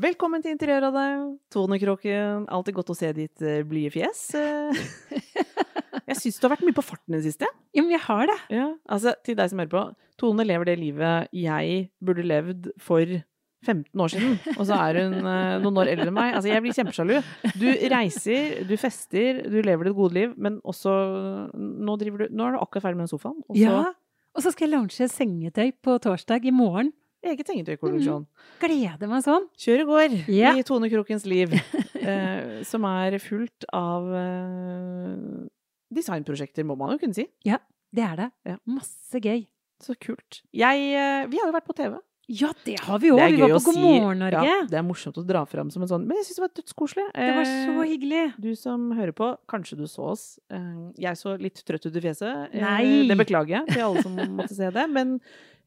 Velkommen 0.00 0.40
til 0.40 0.54
interiøret 0.54 0.86
av 0.88 0.94
deg, 0.96 1.24
Tone 1.52 1.76
Kråken, 1.80 2.46
alltid 2.48 2.76
godt 2.78 2.92
å 2.92 2.94
se 2.96 3.10
ditt 3.12 3.42
eh, 3.44 3.58
blide 3.68 3.90
fjes. 3.92 4.20
Eh, 4.38 4.78
Jeg 6.08 6.16
syns 6.16 6.38
du 6.40 6.46
har 6.46 6.54
vært 6.54 6.62
mye 6.64 6.76
på 6.78 6.84
farten 6.86 7.12
i 7.12 7.18
det 7.18 7.26
siste. 7.26 7.48
Ja, 7.76 7.82
men 7.82 7.92
jeg 7.92 8.00
har 8.06 8.30
det. 8.30 8.36
Ja, 8.54 8.68
altså, 8.88 9.12
til 9.26 9.36
deg 9.36 9.50
som 9.50 9.60
hører 9.60 9.72
på. 9.74 9.82
Tone 10.22 10.46
lever 10.46 10.70
det 10.70 10.76
livet 10.80 11.28
jeg 11.36 11.82
burde 12.00 12.24
levd 12.24 12.70
for 12.80 13.12
15 13.66 14.00
år 14.00 14.12
siden, 14.14 14.38
og 14.54 14.62
så 14.70 14.78
er 14.88 15.00
hun 15.02 15.18
eh, 15.20 15.58
noen 15.66 15.82
år 15.82 15.90
eldre 15.92 16.08
enn 16.08 16.16
meg. 16.16 16.32
Altså, 16.38 16.48
jeg 16.54 16.64
blir 16.64 16.78
kjempesjalu. 16.78 17.14
Du 17.60 17.66
reiser, 17.92 18.56
du 18.70 18.74
fester, 18.80 19.42
du 19.52 19.58
lever 19.60 19.90
ditt 19.90 19.98
gode 19.98 20.16
liv, 20.16 20.32
men 20.40 20.62
også 20.64 20.94
Nå, 21.60 21.98
driver 22.00 22.24
du, 22.24 22.32
nå 22.32 22.46
er 22.48 22.56
du 22.56 22.62
akkurat 22.62 22.88
ferdig 22.88 23.02
med 23.02 23.08
den 23.08 23.12
sofaen. 23.12 23.42
Og 23.50 23.52
så 23.58 23.66
Ja. 23.66 23.82
Og 24.30 24.44
så 24.46 24.52
skal 24.54 24.68
jeg 24.68 24.76
launche 24.78 25.10
sengetøy 25.10 25.72
på 25.82 25.98
torsdag 26.00 26.44
i 26.46 26.52
morgen. 26.54 26.92
Eget 27.24 27.50
sengetøykolleksjon. 27.50 28.26
Gleder 28.62 29.10
meg 29.10 29.24
sånn. 29.26 29.46
Kjør 29.60 29.82
i 29.82 29.86
går 29.90 30.18
yeah. 30.32 30.58
i 30.58 30.64
Tone 30.66 30.90
Krokens 30.92 31.26
liv, 31.28 31.52
eh, 32.00 32.60
som 32.68 32.86
er 32.88 33.18
fullt 33.22 33.66
av 33.76 34.08
eh, 34.16 35.48
designprosjekter, 35.94 36.66
må 36.66 36.76
man 36.80 36.94
jo 36.96 37.02
kunne 37.02 37.16
si. 37.18 37.26
Ja, 37.46 37.60
Det 37.92 38.04
er 38.06 38.16
det. 38.20 38.28
Ja. 38.46 38.60
Masse 38.70 39.18
gøy. 39.18 39.48
Så 39.82 39.96
kult. 39.98 40.42
Jeg, 40.54 40.92
eh, 40.94 41.26
vi 41.32 41.40
har 41.40 41.48
jo 41.50 41.56
vært 41.56 41.66
på 41.66 41.74
TV. 41.76 41.96
Ja, 42.30 42.52
det 42.62 42.76
har 42.86 43.00
vi 43.02 43.08
òg. 43.10 43.18
Vi 43.32 43.40
var 43.42 43.56
på 43.56 43.72
God 43.72 43.78
morgen 43.82 44.20
Norge. 44.22 44.42
Ja, 44.46 44.58
det 44.70 44.76
er 44.78 44.84
morsomt 44.86 45.16
å 45.18 45.24
dra 45.26 45.40
fram 45.50 45.70
som 45.74 45.82
en 45.82 45.88
sånn 45.90 46.04
Men 46.06 46.20
jeg 46.20 46.28
syns 46.28 46.38
det 46.38 46.44
var 46.44 46.52
dødskoselig. 46.60 47.06
Det 47.16 47.30
var 47.34 47.48
så 47.48 47.72
Eh, 47.72 47.88
hyggelig. 47.90 48.20
Du 48.38 48.50
som 48.54 48.84
hører 48.94 49.14
på, 49.18 49.32
kanskje 49.50 49.80
du 49.80 49.86
så 49.90 50.12
oss. 50.12 50.38
Eh, 50.48 50.92
Jeg 51.08 51.18
så 51.18 51.34
litt 51.40 51.58
trøtt 51.66 51.88
ut 51.88 51.96
i 51.96 52.02
fjeset. 52.04 52.54
Nei. 52.54 53.08
Det 53.10 53.16
beklager 53.18 53.56
jeg 53.58 53.72
til 53.72 53.82
alle 53.82 54.04
som 54.06 54.14
måtte 54.36 54.54
se 54.54 54.70
det. 54.70 54.86
Men 54.94 55.16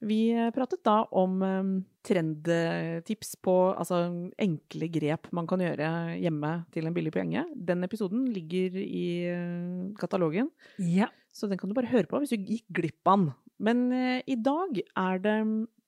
vi 0.08 0.20
eh, 0.36 0.50
pratet 0.56 0.82
da 0.86 1.04
om 1.16 1.42
eh, 1.46 1.72
trendtips 2.08 3.36
på 3.44 3.56
altså, 3.78 4.02
enkle 4.42 4.90
grep 4.92 5.30
man 5.36 5.48
kan 5.50 5.62
gjøre 5.64 5.90
hjemme 6.20 6.54
til 6.74 6.88
en 6.90 6.96
billig 6.96 7.14
penge. 7.16 7.46
Den 7.56 7.84
episoden 7.88 8.26
ligger 8.34 8.78
i 8.82 9.06
eh, 9.32 9.94
katalogen, 10.00 10.52
Ja. 10.80 11.08
så 11.34 11.48
den 11.50 11.58
kan 11.62 11.70
du 11.72 11.76
bare 11.78 11.92
høre 11.92 12.10
på 12.10 12.20
hvis 12.22 12.36
du 12.36 12.42
gikk 12.42 12.66
glipp 12.82 13.08
av 13.08 13.20
den. 13.24 13.32
Men 13.64 13.86
eh, 13.96 14.22
i 14.28 14.36
dag 14.36 14.82
er 14.98 15.22
det 15.24 15.38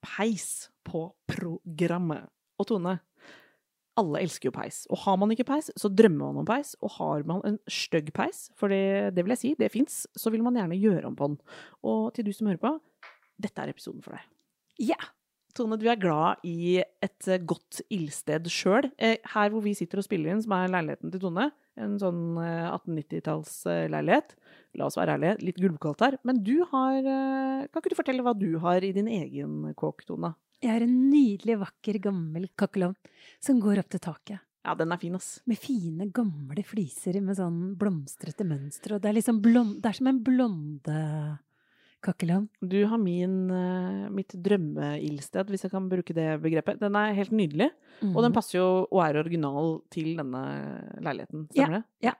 peis 0.06 0.70
på 0.86 1.10
programmet. 1.28 2.28
Og 2.56 2.68
Tone, 2.70 2.94
alle 3.96 4.20
elsker 4.24 4.50
jo 4.50 4.54
peis. 4.54 4.82
Og 4.92 5.00
har 5.06 5.16
man 5.20 5.30
ikke 5.32 5.46
peis, 5.48 5.70
så 5.76 5.88
drømmer 5.92 6.30
man 6.30 6.42
om 6.42 6.48
peis. 6.48 6.74
Og 6.84 6.92
har 6.98 7.24
man 7.28 7.40
en 7.48 7.56
stygg 7.68 8.12
peis, 8.16 8.46
for 8.56 8.72
det, 8.72 9.14
det 9.16 9.24
vil 9.24 9.32
jeg 9.34 9.40
si, 9.42 9.52
det 9.58 9.70
fins, 9.72 10.02
så 10.16 10.32
vil 10.32 10.44
man 10.44 10.56
gjerne 10.56 10.78
gjøre 10.80 11.08
om 11.08 11.16
på 11.16 11.30
den. 11.32 11.38
Og 11.84 12.10
til 12.16 12.28
du 12.28 12.32
som 12.36 12.48
hører 12.50 12.60
på, 12.62 12.72
dette 13.40 13.62
er 13.62 13.72
episoden 13.74 14.02
for 14.04 14.16
deg. 14.16 14.26
ja. 14.92 14.98
Tone, 15.56 15.78
du 15.80 15.86
er 15.88 15.96
glad 15.96 16.42
i 16.44 16.82
et 17.00 17.28
eh, 17.32 17.40
godt 17.40 17.78
ildsted 17.88 18.44
sjøl. 18.52 18.90
Eh, 19.00 19.16
her 19.32 19.52
hvor 19.52 19.62
vi 19.64 19.72
sitter 19.72 20.02
og 20.02 20.04
spiller 20.04 20.34
inn, 20.34 20.42
som 20.44 20.52
er 20.52 20.68
leiligheten 20.68 21.08
til 21.14 21.22
Tone, 21.22 21.46
en 21.80 21.94
sånn 21.96 22.36
eh, 22.42 22.66
1890-tallsleilighet. 22.74 24.34
La 24.76 24.88
oss 24.90 24.98
være 25.00 25.14
ærlige, 25.16 25.38
litt 25.46 25.60
gulvkaldt 25.62 26.04
her. 26.04 26.18
Men 26.28 26.42
du 26.44 26.58
har 26.72 26.98
eh, 27.00 27.62
Kan 27.70 27.80
ikke 27.80 27.94
du 27.94 27.96
fortelle 27.96 28.26
hva 28.26 28.34
du 28.36 28.58
har 28.60 28.84
i 28.84 28.92
din 28.96 29.08
egen 29.08 29.72
kåk, 29.80 30.04
Tone? 30.08 30.34
Jeg 30.60 30.72
har 30.74 30.84
en 30.84 30.98
nydelig, 31.08 31.56
vakker, 31.60 32.00
gammel 32.04 32.50
kakkelovn 32.56 32.96
som 33.40 33.60
går 33.62 33.80
opp 33.80 33.90
til 33.92 34.04
taket. 34.04 34.44
Ja, 34.66 34.74
den 34.74 34.92
er 34.92 34.98
fin, 34.98 35.14
ass. 35.14 35.38
Med 35.46 35.60
fine, 35.62 36.08
gamle 36.12 36.64
fliser 36.66 37.20
med 37.22 37.38
sånn 37.38 37.76
blomstrete 37.78 38.44
mønster. 38.44 38.96
Og 38.96 39.02
det 39.04 39.12
er 39.12 39.18
liksom 39.20 39.40
blond, 39.44 39.76
Det 39.80 39.92
er 39.92 39.98
som 40.00 40.08
en 40.10 40.22
blondekakkelovn. 42.06 42.48
Du 42.60 42.84
har 42.86 42.98
min, 42.98 43.50
eh, 43.50 44.10
mitt 44.10 44.32
drømmeildsted, 44.34 45.48
hvis 45.50 45.62
jeg 45.62 45.70
kan 45.70 45.88
bruke 45.88 46.14
det 46.14 46.40
begrepet. 46.40 46.78
Den 46.78 46.94
er 46.94 47.14
helt 47.14 47.30
nydelig, 47.30 47.70
og 48.02 48.22
den 48.22 48.32
passer 48.32 48.58
jo 48.58 48.86
og 48.90 49.02
er 49.02 49.22
original 49.22 49.82
til 49.90 50.16
denne 50.16 51.00
leiligheten. 51.00 51.48
Stemmer 51.50 51.82
det? 51.82 51.84
ja. 52.02 52.12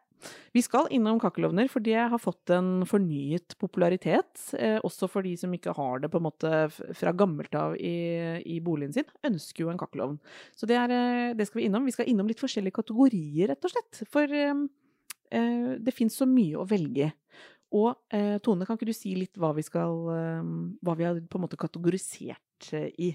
Vi 0.55 0.63
skal 0.63 0.89
innom 0.91 1.21
kakkelovner, 1.21 1.69
fordi 1.69 1.93
jeg 1.93 2.09
har 2.09 2.19
fått 2.19 2.51
en 2.51 2.87
fornyet 2.89 3.55
popularitet. 3.61 4.55
Eh, 4.59 4.81
også 4.81 5.09
for 5.09 5.23
de 5.23 5.37
som 5.37 5.53
ikke 5.53 5.75
har 5.77 6.01
det 6.01 6.11
på 6.11 6.17
en 6.17 6.25
måte 6.25 6.51
fra 6.73 7.13
gammelt 7.13 7.55
av 7.55 7.77
i, 7.77 8.41
i 8.43 8.59
boligen 8.59 8.95
sin, 8.95 9.05
ønsker 9.23 9.65
jo 9.65 9.71
en 9.71 9.79
kakkelovn. 9.79 10.19
Så 10.57 10.67
det, 10.67 10.75
er, 10.75 10.91
eh, 10.91 11.35
det 11.37 11.47
skal 11.47 11.61
vi 11.61 11.67
innom. 11.69 11.85
Vi 11.85 11.93
skal 11.93 12.09
innom 12.09 12.27
litt 12.27 12.41
forskjellige 12.41 12.81
kategorier, 12.81 13.53
rett 13.53 13.69
og 13.69 13.71
slett. 13.71 14.03
For 14.09 14.25
eh, 14.25 14.65
eh, 15.31 15.77
det 15.79 15.95
fins 15.95 16.17
så 16.17 16.27
mye 16.27 16.57
å 16.57 16.67
velge 16.67 17.13
i. 17.13 17.15
Og 17.75 17.97
eh, 18.15 18.37
Tone, 18.45 18.67
kan 18.67 18.79
ikke 18.79 18.89
du 18.89 18.95
si 18.97 19.17
litt 19.19 19.39
hva 19.41 19.51
vi 19.57 19.65
skal 19.67 20.07
eh, 20.15 20.51
Hva 20.87 20.95
vi 20.99 21.07
har 21.07 21.19
på 21.19 21.41
en 21.41 21.47
måte 21.47 21.59
kategorisert 21.59 22.71
eh, 22.77 22.91
i? 23.03 23.11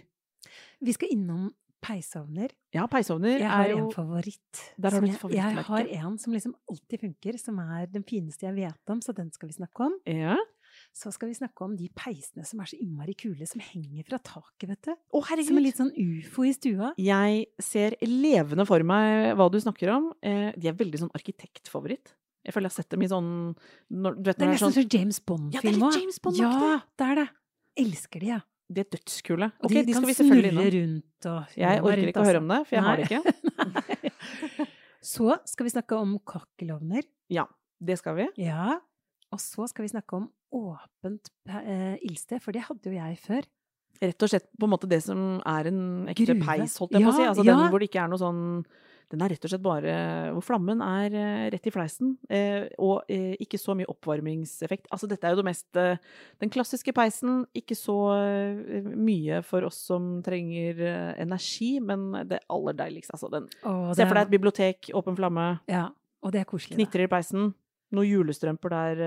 Vi 0.83 0.95
skal 0.95 1.13
innom 1.13 1.49
peisovner. 1.81 2.51
Ja, 2.75 2.85
peisovner 2.91 3.39
Jeg 3.39 3.49
har 3.49 3.65
er 3.65 3.73
jo 3.73 3.83
en 3.87 3.93
favoritt. 3.93 4.63
Der 4.77 4.93
har 4.93 5.01
du 5.01 5.09
et 5.09 5.33
jeg, 5.33 5.53
jeg 5.57 5.65
har 5.65 5.91
en 5.97 6.17
som 6.21 6.35
liksom 6.35 6.53
alltid 6.69 7.05
funker, 7.07 7.37
som 7.41 7.61
er 7.63 7.87
den 7.89 8.05
fineste 8.07 8.45
jeg 8.45 8.57
vet 8.59 8.93
om, 8.93 9.01
så 9.01 9.15
den 9.17 9.31
skal 9.33 9.49
vi 9.49 9.57
snakke 9.57 9.87
om. 9.87 9.95
Ja. 10.05 10.37
Så 10.95 11.11
skal 11.15 11.31
vi 11.31 11.35
snakke 11.35 11.65
om 11.65 11.73
de 11.79 11.89
peisene 11.95 12.45
som 12.47 12.61
er 12.63 12.69
så 12.69 12.77
innmari 12.79 13.15
kule, 13.17 13.47
som 13.49 13.63
henger 13.63 14.05
fra 14.07 14.19
taket, 14.23 14.69
vet 14.69 14.89
du. 14.89 14.93
Å, 14.93 15.23
herregud. 15.31 15.49
Som 15.49 15.57
er 15.57 15.63
en 15.63 15.67
litt 15.67 15.81
sånn 15.81 15.93
ufo 15.97 16.47
i 16.47 16.53
stua. 16.55 16.93
Jeg 17.01 17.45
ser 17.63 17.97
levende 18.05 18.67
for 18.69 18.85
meg 18.87 19.33
hva 19.39 19.49
du 19.51 19.59
snakker 19.63 19.93
om. 19.97 20.11
Eh, 20.23 20.51
de 20.55 20.71
er 20.71 20.77
veldig 20.79 21.05
sånn 21.05 21.13
arkitektfavoritt. 21.17 22.13
Jeg 22.41 22.55
føler 22.55 22.69
jeg 22.69 22.73
har 22.73 22.83
sett 22.83 22.93
dem 22.93 23.03
i 23.05 23.09
sånn 23.11 23.27
når, 23.93 24.15
du 24.17 24.29
vet, 24.29 24.37
Det 24.39 24.45
er 24.47 24.53
nesten 24.55 24.71
sånn, 24.71 24.77
som 24.77 24.87
James 24.95 25.19
Ja, 25.21 25.21
det 25.21 25.21
er 25.21 25.27
Bond-film 25.31 25.75
litt 25.75 25.85
òg. 25.85 25.97
James 25.99 26.21
Bond-aktig. 26.25 26.71
Ja, 26.71 26.79
det 26.97 27.07
er 27.07 27.19
det. 27.21 27.27
Elsker 27.83 28.23
de, 28.23 28.31
ja. 28.31 28.39
De 28.71 28.83
er 28.83 28.87
dødskule. 28.95 29.49
Ok, 29.59 29.73
de 29.73 29.81
skal 29.83 29.97
kan 29.97 30.07
vi 30.07 30.15
selvfølgelig 30.15 30.51
innom. 30.51 30.69
rundt 30.75 31.27
og 31.31 31.55
Jeg 31.59 31.81
orker 31.83 32.11
ikke 32.11 32.23
å 32.23 32.29
høre 32.29 32.41
om 32.41 32.53
det, 32.53 32.59
for 32.67 32.77
jeg 32.77 32.85
har 32.87 33.01
det 33.01 33.07
ikke. 33.09 34.21
så 35.13 35.37
skal 35.51 35.67
vi 35.67 35.73
snakke 35.73 35.99
om 35.99 36.13
kakkelovner. 36.31 37.07
Ja, 37.31 37.45
det 37.83 37.99
skal 37.99 38.17
vi. 38.19 38.27
Ja. 38.41 38.77
Og 39.31 39.41
så 39.43 39.67
skal 39.71 39.87
vi 39.87 39.91
snakke 39.93 40.17
om 40.17 40.29
åpent 40.51 41.31
eh, 41.47 41.97
ildsted, 42.03 42.41
for 42.43 42.55
det 42.55 42.65
hadde 42.67 42.91
jo 42.91 42.95
jeg 42.95 43.19
før. 43.23 43.47
Rett 44.01 44.25
og 44.25 44.31
slett 44.31 44.47
på 44.57 44.67
en 44.67 44.71
måte 44.73 44.89
det 44.89 45.01
som 45.05 45.19
er 45.47 45.69
en 45.69 45.81
ekte 46.09 46.31
Gruve. 46.31 46.47
peis, 46.47 46.77
holdt 46.81 46.95
jeg 46.97 47.05
på 47.05 47.11
å 47.11 47.17
si. 47.17 47.27
Altså 47.27 47.45
ja. 47.45 47.53
den 47.53 47.71
hvor 47.71 47.83
det 47.83 47.91
ikke 47.91 48.01
er 48.01 48.11
noe 48.11 48.21
sånn 48.21 48.41
Den 49.11 49.21
er 49.25 49.33
rett 49.33 49.43
og 49.43 49.51
slett 49.51 49.63
bare 49.65 49.93
Hvor 50.35 50.45
flammen 50.45 50.79
er 50.85 51.15
eh, 51.19 51.45
rett 51.51 51.67
i 51.67 51.73
fleisen, 51.73 52.13
eh, 52.31 52.69
og 52.79 53.09
eh, 53.11 53.33
ikke 53.43 53.59
så 53.59 53.75
mye 53.75 53.89
oppvarmingseffekt. 53.91 54.87
Altså 54.93 55.09
dette 55.11 55.27
er 55.27 55.35
jo 55.35 55.41
det 55.41 55.47
mest 55.49 55.67
Den 55.75 56.51
klassiske 56.53 56.93
peisen, 56.95 57.41
ikke 57.57 57.75
så 57.75 57.97
mye 58.95 59.41
for 59.45 59.67
oss 59.67 59.79
som 59.91 60.19
trenger 60.25 60.79
energi, 61.21 61.73
men 61.83 62.11
det 62.29 62.41
aller 62.51 62.77
deiligste, 62.79 63.15
altså. 63.17 63.29
Den 63.31 63.49
Åh, 63.67 63.91
Se 63.97 64.05
for 64.07 64.17
deg 64.17 64.27
et 64.29 64.33
bibliotek, 64.35 64.91
åpen 64.97 65.17
flamme, 65.19 65.47
Ja, 65.69 65.89
og 66.23 66.31
det 66.33 66.41
er 66.41 66.49
koselig. 66.49 66.77
knitrer 66.79 67.05
i 67.05 67.11
peisen, 67.11 67.53
noen 67.91 68.07
julestrømper 68.07 68.71
der 68.73 69.01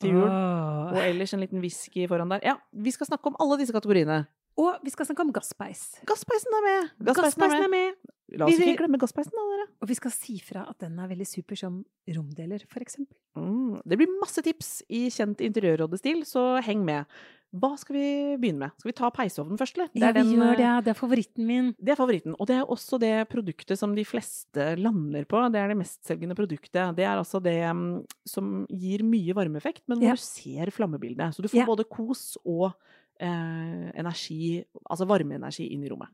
til 0.00 0.16
jul, 0.16 0.26
Åh. 0.28 0.94
og 0.94 1.02
ellers 1.04 1.34
en 1.34 1.44
liten 1.44 1.62
whisky 1.62 2.08
foran 2.10 2.32
der. 2.34 2.42
Ja, 2.44 2.56
vi 2.72 2.90
skal 2.94 3.06
snakke 3.10 3.30
om 3.30 3.38
alle 3.40 3.60
disse 3.62 3.74
kategoriene. 3.76 4.24
Og 4.60 4.76
vi 4.86 4.90
skal 4.94 5.06
snakke 5.08 5.24
om 5.24 5.32
gasspeis. 5.34 5.96
Gasspeisen 6.06 6.54
er 6.60 6.62
med! 6.68 6.90
Gasspeisen 7.08 7.64
er 7.66 7.70
med. 7.72 7.94
La 8.38 8.46
oss 8.46 8.56
Vi- 8.58 8.64
ikke 8.72 8.80
glemme 8.82 8.98
gasspeisen, 8.98 9.32
da, 9.32 9.44
dere. 9.52 9.66
Og 9.82 9.88
vi 9.88 9.94
skal 9.94 10.10
si 10.10 10.38
fra 10.40 10.66
at 10.68 10.78
den 10.78 10.98
er 10.98 11.08
veldig 11.08 11.26
super 11.26 11.56
som 11.56 11.84
romdeler, 12.08 12.60
for 12.68 12.80
eksempel. 12.80 13.14
Mm, 13.36 13.82
det 13.86 13.98
blir 13.98 14.08
masse 14.20 14.42
tips 14.42 14.82
i 14.88 15.06
kjent 15.10 15.38
interiørrådestil, 15.40 16.24
så 16.24 16.60
heng 16.62 16.84
med. 16.84 17.06
Hva 17.54 17.76
skal 17.78 17.94
vi 17.94 18.36
begynne 18.42 18.58
med? 18.64 18.72
Skal 18.80 18.90
vi 18.90 18.96
ta 18.98 19.10
peisovnen 19.14 19.56
først, 19.56 19.76
eller? 19.78 19.88
Ja, 19.94 20.08
vi 20.10 20.22
den, 20.24 20.32
gjør 20.34 20.56
det. 20.56 20.64
eh, 20.66 20.80
Det 20.80 20.90
er 20.90 20.98
favoritten 20.98 21.46
min. 21.46 21.68
Det 21.78 21.92
er 21.92 21.96
favoritten. 22.00 22.34
Og 22.40 22.46
det 22.48 22.56
er 22.56 22.64
også 22.66 22.98
det 22.98 23.28
produktet 23.30 23.78
som 23.78 23.94
de 23.94 24.02
fleste 24.04 24.76
lander 24.76 25.24
på. 25.24 25.38
Det 25.52 25.60
er 25.62 25.68
det 25.68 25.76
mestselgende 25.78 26.34
produktet. 26.34 26.96
Det 26.96 27.04
er 27.06 27.14
altså 27.16 27.40
det 27.40 27.54
mm, 27.62 28.04
som 28.26 28.66
gir 28.68 29.04
mye 29.06 29.32
varmeeffekt, 29.34 29.82
men 29.86 29.98
hvor 30.00 30.08
Ja. 30.08 30.14
du 30.14 30.16
ser 30.18 30.66
flammebildet. 30.74 31.30
Så 31.36 31.42
du 31.42 31.48
får 31.48 31.60
Ja. 31.62 31.66
både 31.66 31.84
kos 31.88 32.36
og 32.44 32.74
energi, 33.20 34.64
altså 34.84 35.06
varmeenergi, 35.08 35.68
inn 35.74 35.84
i 35.86 35.90
rommet. 35.92 36.12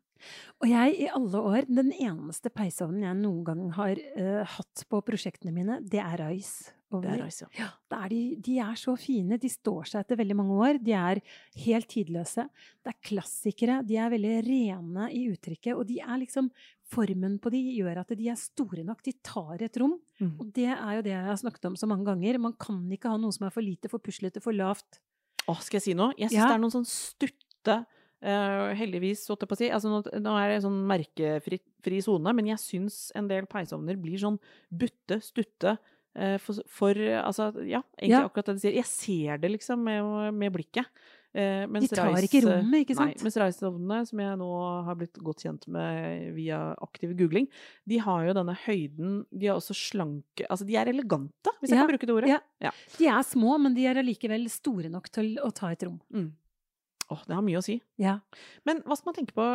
Og 0.61 0.69
jeg 0.69 0.99
i 1.01 1.09
alle 1.09 1.41
år, 1.53 1.69
den 1.71 1.95
eneste 1.97 2.53
peisovnen 2.53 3.07
jeg 3.07 3.21
noen 3.23 3.41
gang 3.47 3.63
har 3.79 3.97
eh, 3.97 4.43
hatt 4.57 4.85
på 4.91 5.01
prosjektene 5.07 5.55
mine, 5.55 5.81
det 5.81 6.03
er 6.03 6.21
Rice. 6.21 6.75
Det 6.91 7.07
er 7.07 7.21
Rice, 7.23 7.47
ja. 7.47 7.51
Ja, 7.63 7.69
er 8.03 8.11
de, 8.11 8.21
de 8.43 8.57
er 8.65 8.79
så 8.79 8.97
fine. 8.99 9.39
De 9.41 9.49
står 9.51 9.87
seg 9.87 10.03
etter 10.03 10.19
veldig 10.19 10.37
mange 10.41 10.57
år. 10.59 10.81
De 10.83 10.95
er 10.99 11.21
helt 11.63 11.87
tidløse. 11.93 12.49
Det 12.83 12.91
er 12.91 12.99
klassikere. 13.07 13.77
De 13.87 13.95
er 14.03 14.11
veldig 14.11 14.33
rene 14.49 15.07
i 15.15 15.21
uttrykket. 15.31 15.77
Og 15.77 15.87
de 15.87 16.01
er 16.03 16.23
liksom 16.25 16.51
Formen 16.91 17.37
på 17.39 17.53
de 17.55 17.61
gjør 17.77 18.01
at 18.01 18.09
de 18.19 18.25
er 18.33 18.35
store 18.35 18.83
nok. 18.83 19.05
De 19.07 19.13
tar 19.23 19.63
et 19.63 19.77
rom. 19.79 19.93
Mm. 20.19 20.33
Og 20.43 20.49
det 20.57 20.67
er 20.73 20.97
jo 20.97 21.05
det 21.07 21.13
jeg 21.13 21.29
har 21.29 21.39
snakket 21.39 21.69
om 21.69 21.77
så 21.79 21.87
mange 21.87 22.09
ganger. 22.09 22.41
Man 22.43 22.57
kan 22.59 22.81
ikke 22.91 23.13
ha 23.13 23.21
noe 23.23 23.31
som 23.37 23.47
er 23.47 23.55
for 23.55 23.63
lite, 23.63 23.87
for 23.93 24.03
puslete, 24.03 24.43
for 24.43 24.51
lavt. 24.51 24.99
Å, 25.51 25.57
skal 25.65 25.81
jeg 25.81 25.87
si 25.91 25.95
noe? 25.99 26.15
Jeg 26.17 26.31
syns 26.31 26.39
Ja. 26.43 26.49
det 26.53 26.59
er 26.59 26.63
noen 26.67 26.77
sånn 26.79 26.89
stutte 26.89 27.81
Uh, 28.21 28.75
Heldigvis, 28.77 29.23
holdt 29.31 29.47
jeg 29.47 29.49
på 29.49 29.57
å 29.57 29.59
si. 29.63 29.69
Altså, 29.73 29.89
nå, 29.89 30.01
nå 30.21 30.33
er 30.37 30.51
det 30.53 30.59
sånn 30.61 30.75
merkefri 30.85 31.57
fri 31.81 32.03
sone, 32.05 32.35
men 32.37 32.51
jeg 32.51 32.61
syns 32.61 32.99
en 33.17 33.31
del 33.31 33.47
peisovner 33.49 33.97
blir 33.97 34.21
sånn 34.21 34.37
butte, 34.69 35.17
stutte. 35.25 35.79
eh, 36.15 36.35
for, 36.37 36.61
for 36.69 36.93
altså, 37.01 37.47
ja, 37.65 37.81
egentlig 37.97 38.11
Ja. 38.19 38.27
akkurat 38.29 38.51
det 38.51 38.57
du 38.59 38.61
sier. 38.61 38.75
Jeg 38.77 38.85
ser 38.91 39.39
det 39.41 39.51
liksom 39.55 39.81
med, 39.89 40.35
med 40.37 40.53
blikket. 40.53 40.85
Eh, 41.33 41.63
De 41.67 41.87
tar 41.87 42.09
ikke 42.27 42.41
rommet, 42.43 42.81
ikke 42.83 42.97
sant? 42.99 43.15
Nei, 43.15 43.23
mens 43.23 43.37
Rice-ovnene, 43.39 43.99
som 44.09 44.19
jeg 44.19 44.39
nå 44.41 44.49
har 44.89 44.97
blitt 44.99 45.21
godt 45.23 45.45
kjent 45.45 45.69
med 45.71 46.35
via 46.35 46.75
aktiv 46.83 47.13
googling, 47.17 47.47
de 47.87 47.99
har 48.03 48.27
jo 48.27 48.35
denne 48.35 48.57
høyden 48.67 49.25
De 49.31 49.47
er 49.47 49.55
også 49.55 49.77
slanke 49.79 50.47
Altså, 50.51 50.67
de 50.67 50.75
er 50.75 50.91
elegante, 50.91 51.53
hvis 51.61 51.71
jeg 51.71 51.79
kan 51.79 51.87
bruke 51.93 52.07
det 52.11 52.17
ordet. 52.17 52.29
ja. 52.61 52.71
De 52.99 53.07
er 53.07 53.23
små, 53.23 53.59
men 53.63 53.75
de 53.75 53.87
er 53.87 53.95
allikevel 54.03 54.49
store 54.51 54.91
nok 54.91 55.07
til 55.15 55.37
å 55.39 55.53
ta 55.55 55.71
et 55.71 55.83
rom. 55.87 56.01
Mm. 56.13 56.33
Åh, 57.11 57.23
det 57.27 57.35
har 57.35 57.43
mye 57.43 57.59
å 57.59 57.65
si. 57.65 57.75
Ja. 57.99 58.19
Men 58.69 58.85
hva 58.87 58.95
skal 58.95 59.11
man 59.11 59.17
tenke 59.17 59.35
på? 59.35 59.47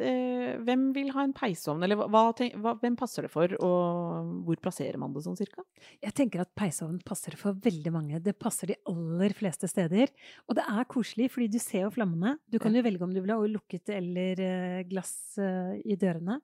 Eh, 0.00 0.54
hvem 0.64 0.86
vil 0.96 1.10
ha 1.12 1.26
en 1.26 1.34
peisovn, 1.36 1.82
eller 1.84 1.98
hva, 2.00 2.08
hva, 2.08 2.72
hvem 2.80 2.96
passer 2.96 3.26
det 3.26 3.30
for, 3.32 3.52
og 3.60 4.30
hvor 4.46 4.60
plasserer 4.64 4.96
man 5.00 5.12
det 5.12 5.24
sånn 5.26 5.36
cirka? 5.36 5.64
Jeg 6.00 6.16
tenker 6.16 6.44
at 6.44 6.52
peisovn 6.56 7.02
passer 7.04 7.36
for 7.36 7.58
veldig 7.60 7.92
mange. 7.92 8.20
Det 8.24 8.32
passer 8.40 8.72
de 8.72 8.78
aller 8.88 9.36
fleste 9.36 9.68
steder. 9.68 10.08
Og 10.48 10.56
det 10.56 10.64
er 10.64 10.88
koselig, 10.88 11.28
fordi 11.34 11.50
du 11.52 11.58
ser 11.60 11.84
jo 11.84 11.92
flammene. 11.92 12.38
Du 12.48 12.56
kan 12.62 12.72
jo 12.72 12.84
velge 12.86 13.04
om 13.04 13.12
du 13.12 13.20
vil 13.20 13.34
ha 13.34 13.38
lukket 13.52 13.92
eller 13.92 14.40
eh, 14.40 14.80
glass 14.88 15.12
eh, 15.36 15.76
i 15.84 15.98
dørene. 16.00 16.38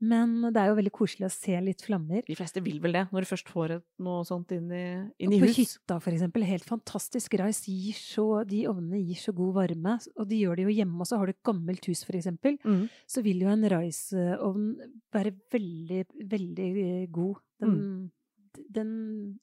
Men 0.00 0.36
det 0.48 0.62
er 0.62 0.72
jo 0.72 0.78
veldig 0.80 0.94
koselig 0.96 1.28
å 1.28 1.34
se 1.34 1.60
litt 1.60 1.84
flammer. 1.84 2.24
De 2.26 2.38
fleste 2.38 2.64
vil 2.64 2.80
vel 2.84 2.96
det, 2.96 3.04
når 3.12 3.26
du 3.26 3.30
først 3.34 3.52
får 3.52 3.76
noe 4.06 4.24
sånt 4.28 4.56
inn 4.56 4.72
i, 4.72 4.86
inn 5.20 5.36
i 5.36 5.42
på 5.44 5.52
hytta, 5.52 6.00
for 6.00 6.16
eksempel. 6.16 6.46
Helt 6.48 6.64
fantastisk. 6.64 7.36
Rice 7.40 7.68
gir 7.68 8.00
så, 8.00 8.26
de 8.48 8.64
ovnene 8.70 9.02
gir 9.04 9.20
så 9.20 9.36
god 9.36 9.60
varme. 9.60 9.98
Og 10.16 10.28
de 10.28 10.38
gjør 10.42 10.56
det 10.56 10.64
jo 10.66 10.74
hjemme 10.76 11.00
også. 11.04 11.18
Har 11.18 11.26
du 11.26 11.30
et 11.34 11.42
gammelt 11.44 11.86
hus, 11.86 12.04
for 12.04 12.12
eksempel, 12.16 12.58
Mhm. 12.64 12.88
så 13.06 13.22
vil 13.22 13.40
jo 13.40 13.48
en 13.48 13.64
Rice-ovn 13.68 14.76
være 15.12 15.32
veldig, 15.52 16.06
veldig 16.28 16.68
eh, 17.02 17.06
god. 17.10 17.36
Den, 17.60 17.70
Mm. 17.70 18.10
Den 18.72 18.90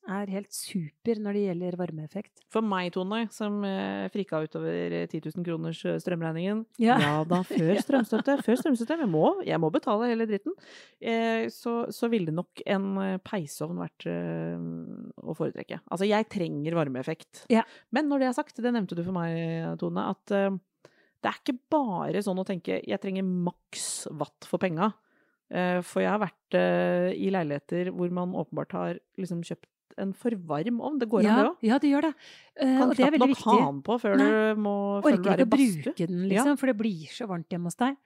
er 0.09 0.29
helt 0.33 0.51
super 0.55 1.19
når 1.21 1.37
det 1.37 1.43
gjelder 1.47 1.77
varmeeffekt. 1.79 2.41
For 2.53 2.65
meg, 2.65 2.91
Tone, 2.95 3.23
som 3.33 3.59
eh, 3.67 4.07
frika 4.13 4.41
utover 4.45 4.95
10 5.09 5.21
000 5.35 5.45
kroners 5.47 5.83
eh, 5.89 5.97
strømregningen 6.03 6.65
Ja. 6.83 6.97
da, 7.29 7.41
før 7.49 7.79
strømstøtte. 7.83 8.37
Før 8.45 8.59
strømstøtte. 8.61 8.99
Jeg 9.03 9.11
må, 9.11 9.25
jeg 9.47 9.61
må 9.63 9.71
betale 9.73 10.09
hele 10.11 10.27
dritten. 10.29 10.55
Eh, 11.01 11.47
så, 11.53 11.77
så 11.93 12.09
ville 12.13 12.33
nok 12.35 12.63
en 12.65 12.89
eh, 13.03 13.15
peisovn 13.25 13.81
vært 13.83 14.07
eh, 14.11 14.67
å 15.23 15.37
foretrekke. 15.37 15.81
Altså, 15.89 16.09
jeg 16.09 16.29
trenger 16.33 16.77
varmeeffekt. 16.79 17.45
Ja. 17.53 17.63
Men 17.95 18.09
når 18.11 18.23
det 18.25 18.29
er 18.31 18.37
sagt, 18.41 18.61
det 18.63 18.73
nevnte 18.75 18.97
du 18.99 19.03
for 19.05 19.15
meg, 19.15 19.77
Tone, 19.81 20.09
at 20.13 20.35
eh, 20.35 20.51
det 21.23 21.31
er 21.31 21.37
ikke 21.39 21.55
bare 21.71 22.19
sånn 22.25 22.41
å 22.41 22.43
tenke 22.47 22.81
jeg 22.83 22.99
trenger 22.99 23.23
maks 23.23 24.09
watt 24.19 24.43
for 24.49 24.59
penga. 24.59 24.89
Eh, 25.53 25.79
for 25.85 26.01
jeg 26.01 26.09
har 26.09 26.21
vært 26.23 26.57
eh, 26.57 27.11
i 27.13 27.29
leiligheter 27.33 27.91
hvor 27.93 28.09
man 28.15 28.33
åpenbart 28.41 28.73
har 28.73 28.99
liksom 29.21 29.43
kjøpt 29.45 29.69
en 30.01 30.13
for 30.17 30.33
varm 30.49 30.79
ovn. 30.81 30.97
Det 30.97 31.07
går 31.11 31.21
an, 31.21 31.27
ja, 31.27 31.35
det 31.37 31.49
òg. 31.51 31.57
ja, 31.67 31.77
det 31.83 31.89
gjør 31.91 32.05
det. 32.07 32.13
Uh, 32.57 32.63
Kan 32.63 32.83
og 32.87 32.95
det 32.97 33.05
er 33.05 33.13
knapt 33.13 33.29
nok 33.29 33.43
ha 33.45 33.57
den 33.59 33.81
på 33.85 33.97
før 34.01 34.15
Nei. 34.17 34.25
du 34.25 34.63
må 34.63 34.73
før 35.03 35.05
du 35.05 35.19
Orker 35.19 35.29
er 35.29 35.43
ikke 35.43 35.45
å 35.45 35.51
bruke 35.53 36.07
den, 36.09 36.23
liksom, 36.31 36.57
for 36.57 36.71
det 36.71 36.75
blir 36.79 37.13
så 37.13 37.27
varmt 37.29 37.53
hjemme 37.53 37.69
hos 37.69 37.77
deg. 37.77 37.99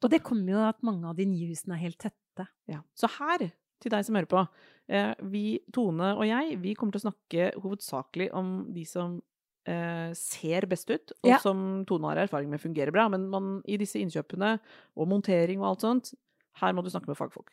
Og 0.00 0.10
det 0.10 0.22
kommer 0.26 0.56
jo 0.56 0.64
at 0.66 0.82
mange 0.86 1.06
av 1.06 1.14
de 1.20 1.28
nye 1.30 1.46
husene 1.52 1.78
er 1.78 1.84
helt 1.86 2.00
tette. 2.02 2.48
Ja. 2.70 2.82
Så 2.98 3.10
her, 3.20 3.46
til 3.78 3.94
deg 3.94 4.06
som 4.06 4.18
hører 4.18 4.30
på, 4.34 4.44
eh, 4.90 5.14
vi, 5.30 5.44
Tone 5.74 6.12
og 6.16 6.26
jeg, 6.26 6.58
vi 6.62 6.74
kommer 6.78 6.96
til 6.96 7.04
å 7.04 7.06
snakke 7.06 7.50
hovedsakelig 7.62 8.32
om 8.34 8.54
de 8.74 8.82
som 8.90 9.20
eh, 9.68 10.10
ser 10.18 10.66
best 10.70 10.90
ut, 10.90 11.12
og 11.22 11.30
Ja. 11.36 11.38
som 11.38 11.84
Tone 11.86 12.10
har 12.10 12.24
erfaring 12.26 12.50
med 12.50 12.62
fungerer 12.62 12.90
bra. 12.90 13.06
Men 13.08 13.28
man, 13.30 13.60
i 13.66 13.78
disse 13.78 14.02
innkjøpene 14.02 14.56
og 14.96 15.06
montering 15.06 15.62
og 15.62 15.70
alt 15.76 15.86
sånt, 15.86 16.14
her 16.60 16.72
må 16.76 16.84
du 16.84 16.90
snakke 16.90 17.08
med 17.10 17.16
fagfolk. 17.18 17.50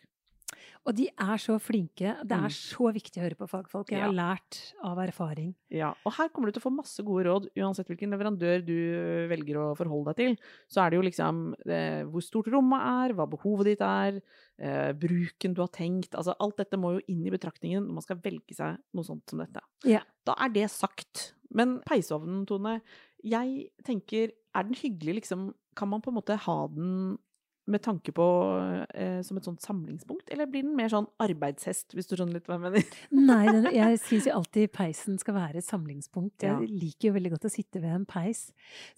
Og 0.85 0.93
de 0.93 1.07
er 1.09 1.39
så 1.41 1.55
flinke. 1.59 2.11
Det 2.21 2.37
Mm. 2.37 2.45
er 2.45 2.49
så 2.53 2.91
viktig 2.93 3.17
å 3.17 3.23
høre 3.25 3.35
på 3.39 3.47
fagfolk. 3.49 3.89
Jeg 3.89 4.01
har 4.01 4.11
Ja. 4.13 4.35
lært 4.35 4.73
av 4.83 4.97
erfaring. 5.01 5.55
Ja, 5.71 5.95
og 6.05 6.13
her 6.13 6.29
kommer 6.29 6.45
du 6.45 6.51
til 6.51 6.61
å 6.61 6.69
få 6.69 6.75
masse 6.75 7.03
gode 7.03 7.25
råd, 7.25 7.47
uansett 7.57 7.87
hvilken 7.89 8.11
leverandør 8.13 8.63
du 8.63 9.27
velger 9.27 9.55
å 9.57 9.75
forholde 9.75 10.13
deg 10.13 10.15
til. 10.15 10.37
Så 10.69 10.85
er 10.85 10.91
det 10.91 10.97
jo 10.97 11.09
liksom 11.09 11.55
eh, 11.65 12.03
hvor 12.03 12.21
stort 12.21 12.45
rommet 12.53 12.79
er, 12.79 13.15
hva 13.15 13.25
behovet 13.27 13.65
ditt 13.65 13.81
er, 13.81 14.21
eh, 14.59 14.93
bruken 14.93 15.55
du 15.55 15.61
har 15.61 15.69
tenkt. 15.69 16.11
Altså 16.13 16.35
alt 16.39 16.57
dette 16.57 16.77
må 16.77 16.93
jo 16.93 17.01
inn 17.09 17.25
i 17.25 17.31
betraktningen 17.35 17.81
når 17.87 17.93
man 17.93 18.01
skal 18.03 18.17
velge 18.17 18.53
seg 18.55 18.77
noe 18.93 19.03
sånt 19.03 19.27
som 19.27 19.39
dette. 19.39 19.59
Ja. 19.85 20.01
Da 20.23 20.35
er 20.37 20.49
det 20.49 20.69
sagt. 20.69 21.33
Men 21.51 21.79
peisovnen, 21.81 22.45
Tone, 22.45 22.81
jeg 23.23 23.71
tenker, 23.83 24.31
er 24.53 24.63
den 24.63 24.73
hyggelig, 24.75 25.15
liksom? 25.23 25.53
Kan 25.75 25.89
man 25.89 26.01
på 26.01 26.09
en 26.09 26.21
måte 26.21 26.37
ha 26.37 26.67
den 26.67 27.17
med 27.67 27.81
tanke 27.81 28.11
på 28.13 28.23
eh, 28.93 29.21
som 29.25 29.37
et 29.39 29.45
sånt 29.47 29.63
samlingspunkt, 29.63 30.27
eller 30.29 30.45
blir 30.45 30.61
den 30.61 30.75
mer 30.77 30.91
sånn 30.91 31.07
arbeidshest, 31.23 31.95
hvis 31.97 32.05
du 32.05 32.13
skjønner 32.15 32.37
litt 32.37 32.45
hva 32.49 32.59
jeg 32.59 32.63
mener? 32.65 32.83
Nei, 33.11 33.45
den, 33.49 33.65
jeg 33.79 33.99
syns 34.03 34.27
jo 34.29 34.35
alltid 34.37 34.69
peisen 34.75 35.17
skal 35.21 35.33
være 35.39 35.57
et 35.63 35.65
samlingspunkt. 35.65 36.45
Jeg 36.45 36.51
Ja. 36.53 36.59
liker 36.61 37.09
jo 37.09 37.13
veldig 37.15 37.31
godt 37.33 37.47
å 37.49 37.51
sitte 37.55 37.81
ved 37.81 37.95
en 37.95 38.05
peis. 38.05 38.43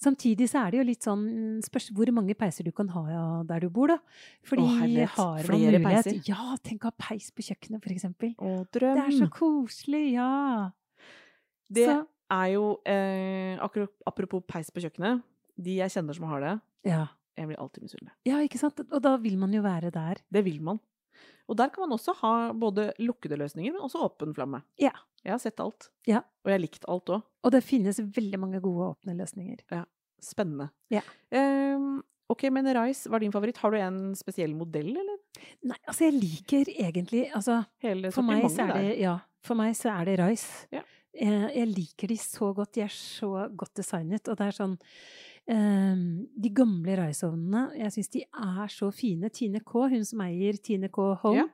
Samtidig 0.04 0.50
så 0.52 0.66
er 0.66 0.72
det 0.76 0.82
jo 0.82 0.88
litt 0.90 1.08
sånn 1.08 1.26
Spørs 1.64 1.88
hvor 1.96 2.12
mange 2.12 2.36
peiser 2.38 2.68
du 2.68 2.72
kan 2.76 2.90
ha 2.92 3.06
der 3.48 3.64
du 3.64 3.70
bor, 3.74 3.88
da. 3.88 3.98
Fordi 4.44 4.66
Å, 4.68 4.74
herlighet. 4.82 5.16
har 5.16 5.38
man 5.38 5.44
Flere 5.48 5.80
mulighet 5.80 6.04
peiser. 6.04 6.20
Ja, 6.28 6.58
tenk 6.64 6.84
å 6.84 6.92
ha 6.92 6.96
peis 7.08 7.32
på 7.32 7.46
kjøkkenet, 7.48 7.82
for 7.84 7.94
eksempel. 7.96 8.34
Å, 8.38 8.52
Det 8.72 8.84
er 8.84 9.12
så 9.16 9.30
koselig, 9.32 10.04
ja. 10.18 10.72
Det 11.72 11.86
Så, 11.88 11.96
er 12.32 12.48
jo 12.54 12.66
eh, 12.88 13.56
akkurat, 13.64 13.92
Apropos 14.08 14.44
peis 14.48 14.70
på 14.72 14.84
kjøkkenet. 14.84 15.24
De 15.58 15.78
jeg 15.80 15.90
kjenner 15.96 16.14
som 16.20 16.28
har 16.30 16.44
det, 16.44 16.54
ja. 16.92 17.06
Jeg 17.38 17.48
blir 17.50 17.60
alltid 17.62 17.86
misunnelig. 17.86 18.14
ja, 18.28 18.42
ikke 18.44 18.60
sant? 18.62 18.82
Og 18.90 19.02
da 19.04 19.16
vil 19.22 19.38
man 19.40 19.54
jo 19.54 19.62
være 19.66 19.92
der. 19.94 20.22
Det 20.34 20.44
vil 20.46 20.60
man. 20.66 20.80
Og 21.48 21.56
der 21.58 21.70
kan 21.74 21.86
man 21.86 21.96
også 21.96 22.14
ha 22.20 22.32
både 22.54 22.90
lukkede 23.00 23.38
løsninger, 23.40 23.72
men 23.74 23.82
også 23.86 24.02
åpen 24.04 24.34
flamme. 24.36 24.64
Ja. 24.82 24.92
Jeg 25.24 25.34
har 25.34 25.40
sett 25.42 25.60
alt. 25.64 25.90
Ja. 26.08 26.22
Og 26.44 26.52
jeg 26.52 26.56
har 26.58 26.62
likt 26.64 26.86
alt 26.88 27.10
òg. 27.12 27.24
Og 27.44 27.52
det 27.52 27.64
finnes 27.66 28.00
veldig 28.00 28.40
mange 28.40 28.62
gode 28.64 28.92
åpne 28.94 29.16
løsninger. 29.18 29.64
Ja. 29.74 29.82
Spennende. 30.24 30.70
Ja. 30.94 31.02
Um, 31.32 32.02
ok, 32.32 32.48
men 32.54 32.68
Rice 32.78 33.10
var 33.12 33.24
din 33.24 33.34
favoritt. 33.34 33.60
Har 33.64 33.72
du 33.74 33.80
en 33.80 34.00
spesiell 34.16 34.54
modell, 34.56 34.92
eller? 34.98 35.18
Nei, 35.68 35.78
altså 35.88 36.08
jeg 36.08 36.18
liker 36.18 36.72
egentlig 36.74 37.28
altså 37.36 37.62
Hele 37.84 38.12
For 38.16 38.26
meg, 38.26 38.48
så 38.52 38.68
er 38.68 38.74
det, 38.78 38.94
ja, 39.04 39.18
for 39.46 39.60
meg 39.60 39.76
så 39.78 39.92
er 39.94 40.10
det 40.10 40.18
Rice. 40.22 40.68
Ja. 40.74 40.84
Jeg, 41.18 41.52
Jeg 41.56 41.68
liker 41.74 42.12
de 42.14 42.18
så 42.22 42.52
godt. 42.54 42.76
De 42.78 42.86
er 42.86 42.94
så 42.94 43.32
godt 43.58 43.76
designet. 43.80 44.28
Og 44.28 44.38
det 44.38 44.48
er 44.52 44.58
sånn 44.60 44.78
De 45.48 46.50
gamle 46.52 46.96
Rice-ovnene, 47.00 47.62
jeg 47.80 47.94
syns 47.96 48.10
de 48.12 48.22
er 48.28 48.68
så 48.74 48.90
fine. 48.92 49.30
Tine 49.32 49.62
K, 49.64 49.86
hun 49.94 50.04
som 50.06 50.20
eier 50.26 50.58
Tine 50.60 50.90
K 50.92 51.06
Home, 51.22 51.38
Ja. 51.38 51.46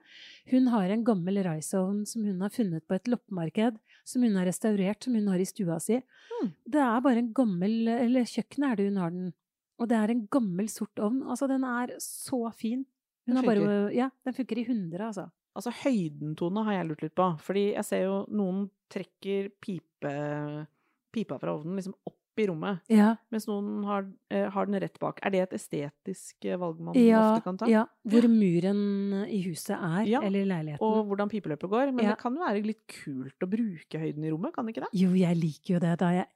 hun 0.50 0.66
har 0.72 0.90
en 0.90 1.04
gammel 1.06 1.38
Rice-ovn 1.46 2.04
som 2.06 2.24
hun 2.24 2.40
har 2.40 2.50
funnet 2.50 2.82
på 2.88 2.96
et 2.96 3.04
loppemarked. 3.06 3.78
Som 4.04 4.22
hun 4.26 4.34
har 4.36 4.46
restaurert, 4.46 5.02
som 5.04 5.14
hun 5.14 5.28
har 5.28 5.38
i 5.38 5.44
stua 5.46 5.78
si. 5.80 6.00
Hmm. 6.40 6.50
Det 6.68 6.80
er 6.82 7.00
bare 7.00 7.18
en 7.22 7.32
gammel 7.32 7.88
Eller 7.88 8.24
kjøkkenet 8.28 8.72
er 8.72 8.76
det 8.76 8.88
hun 8.90 8.96
har 9.00 9.10
den. 9.10 9.32
Og 9.78 9.88
det 9.88 9.96
er 9.96 10.10
en 10.10 10.26
gammel, 10.28 10.68
sort 10.68 10.98
ovn. 10.98 11.22
Altså, 11.22 11.48
den 11.48 11.64
er 11.64 11.94
så 11.98 12.52
fin. 12.54 12.84
Hun 13.26 13.34
Den 13.34 13.36
har 13.36 13.42
bare, 13.46 13.62
funker. 13.64 13.94
ja, 13.94 14.10
den 14.24 14.34
funker 14.34 14.58
i 14.58 14.64
100, 14.66 15.00
altså. 15.06 15.30
Altså 15.56 15.70
høydentone 15.70 16.64
har 16.64 16.72
jeg 16.72 16.88
lurt 16.88 17.02
litt 17.02 17.14
på. 17.14 17.38
Fordi 17.40 17.72
jeg 17.74 17.84
ser 17.84 18.02
jo 18.04 18.26
noen 18.28 18.68
trekker 18.90 19.50
pipe, 19.62 20.66
pipa 21.14 21.38
fra 21.38 21.54
ovnen 21.56 21.76
liksom 21.78 21.94
opp 22.06 22.18
i 22.40 22.46
rommet, 22.50 22.80
Ja, 22.92 23.14
mens 23.32 23.46
noen 23.48 23.84
har, 23.88 24.06
eh, 24.30 24.48
har 24.50 24.66
den 24.66 24.80
rett 24.82 24.98
bak. 25.02 25.20
Er 25.22 25.30
det 25.34 25.40
et 25.44 25.54
estetisk 25.58 26.44
eh, 26.44 26.58
valg 26.60 26.80
man 26.80 26.96
ja, 26.98 27.20
ofte 27.34 27.44
kan 27.44 27.58
ta? 27.60 27.68
ja. 27.70 27.84
Hvor 28.04 28.26
muren 28.28 29.24
i 29.28 29.40
huset 29.46 29.76
er, 29.76 30.04
Ja, 30.10 30.20
eller 30.20 30.46
leiligheten. 30.50 30.84
Og 30.84 31.06
hvordan 31.08 31.30
pipeløpet 31.30 31.70
går. 31.70 31.92
Men 31.94 32.10
det 32.10 32.18
kan 32.20 32.34
jo 32.34 32.44
være 32.44 32.64
litt 32.64 32.84
kult 32.90 33.44
å 33.44 33.50
bruke 33.50 34.00
høyden 34.00 34.24
i 34.24 34.32
rommet, 34.32 34.54
kan 34.54 34.66
det 34.66 34.74
ikke 34.74 34.86
det? 34.86 34.92
Jo, 35.00 35.12
jeg 35.18 35.40
liker 35.40 35.76
jo 35.76 35.82
det. 35.84 35.98
Da 36.00 36.12
jeg, 36.12 36.26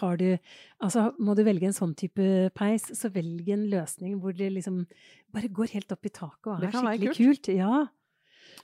har 0.00 0.16
du 0.20 0.38
Altså, 0.82 1.12
må 1.18 1.34
du 1.36 1.44
velge 1.46 1.68
en 1.70 1.76
sånn 1.76 1.94
type 1.96 2.50
peis, 2.54 2.90
så 2.92 3.10
velg 3.12 3.48
en 3.54 3.68
løsning 3.70 4.18
hvor 4.20 4.36
det 4.36 4.50
liksom 4.52 4.84
bare 5.32 5.48
går 5.48 5.72
helt 5.78 5.92
opp 5.94 6.04
i 6.04 6.12
taket 6.12 6.50
og 6.52 6.64
er 6.64 6.74
skikkelig 6.74 7.14
kult. 7.16 7.52
Ja. 7.54 7.86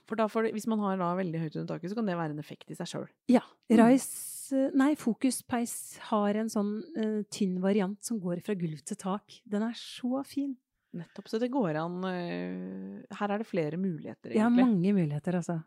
For 0.08 0.18
da 0.18 0.26
får 0.30 0.48
du, 0.48 0.52
hvis 0.56 0.68
man 0.70 0.82
har 0.84 0.98
da 1.00 1.12
veldig 1.18 1.40
høyt 1.44 1.56
under 1.56 1.74
taket, 1.74 1.92
så 1.92 1.98
kan 1.98 2.10
det 2.10 2.18
være 2.18 2.34
en 2.34 2.42
effekt 2.42 2.70
i 2.70 2.76
seg 2.78 2.90
sjøl. 2.90 3.08
Ja. 3.30 3.42
Mm. 3.70 3.78
Rise 3.78 4.10
eh, 4.10 4.39
Nei, 4.76 4.94
Fokuspeis 4.98 5.74
har 6.10 6.38
en 6.40 6.50
sånn 6.52 6.74
uh, 6.96 7.20
tynn 7.32 7.58
variant 7.62 7.98
som 8.04 8.20
går 8.22 8.42
fra 8.46 8.56
gulv 8.58 8.82
til 8.86 8.98
tak. 9.00 9.40
Den 9.48 9.64
er 9.66 9.76
så 9.78 10.22
fin. 10.26 10.54
Nettopp. 10.96 11.28
Så 11.30 11.38
det 11.38 11.52
går 11.54 11.78
an 11.78 12.00
uh, 12.02 13.16
Her 13.20 13.34
er 13.34 13.42
det 13.42 13.46
flere 13.46 13.78
muligheter, 13.78 14.32
egentlig. 14.32 14.40
Ja, 14.42 14.50
mange 14.50 14.94
muligheter, 14.96 15.38
altså. 15.38 15.60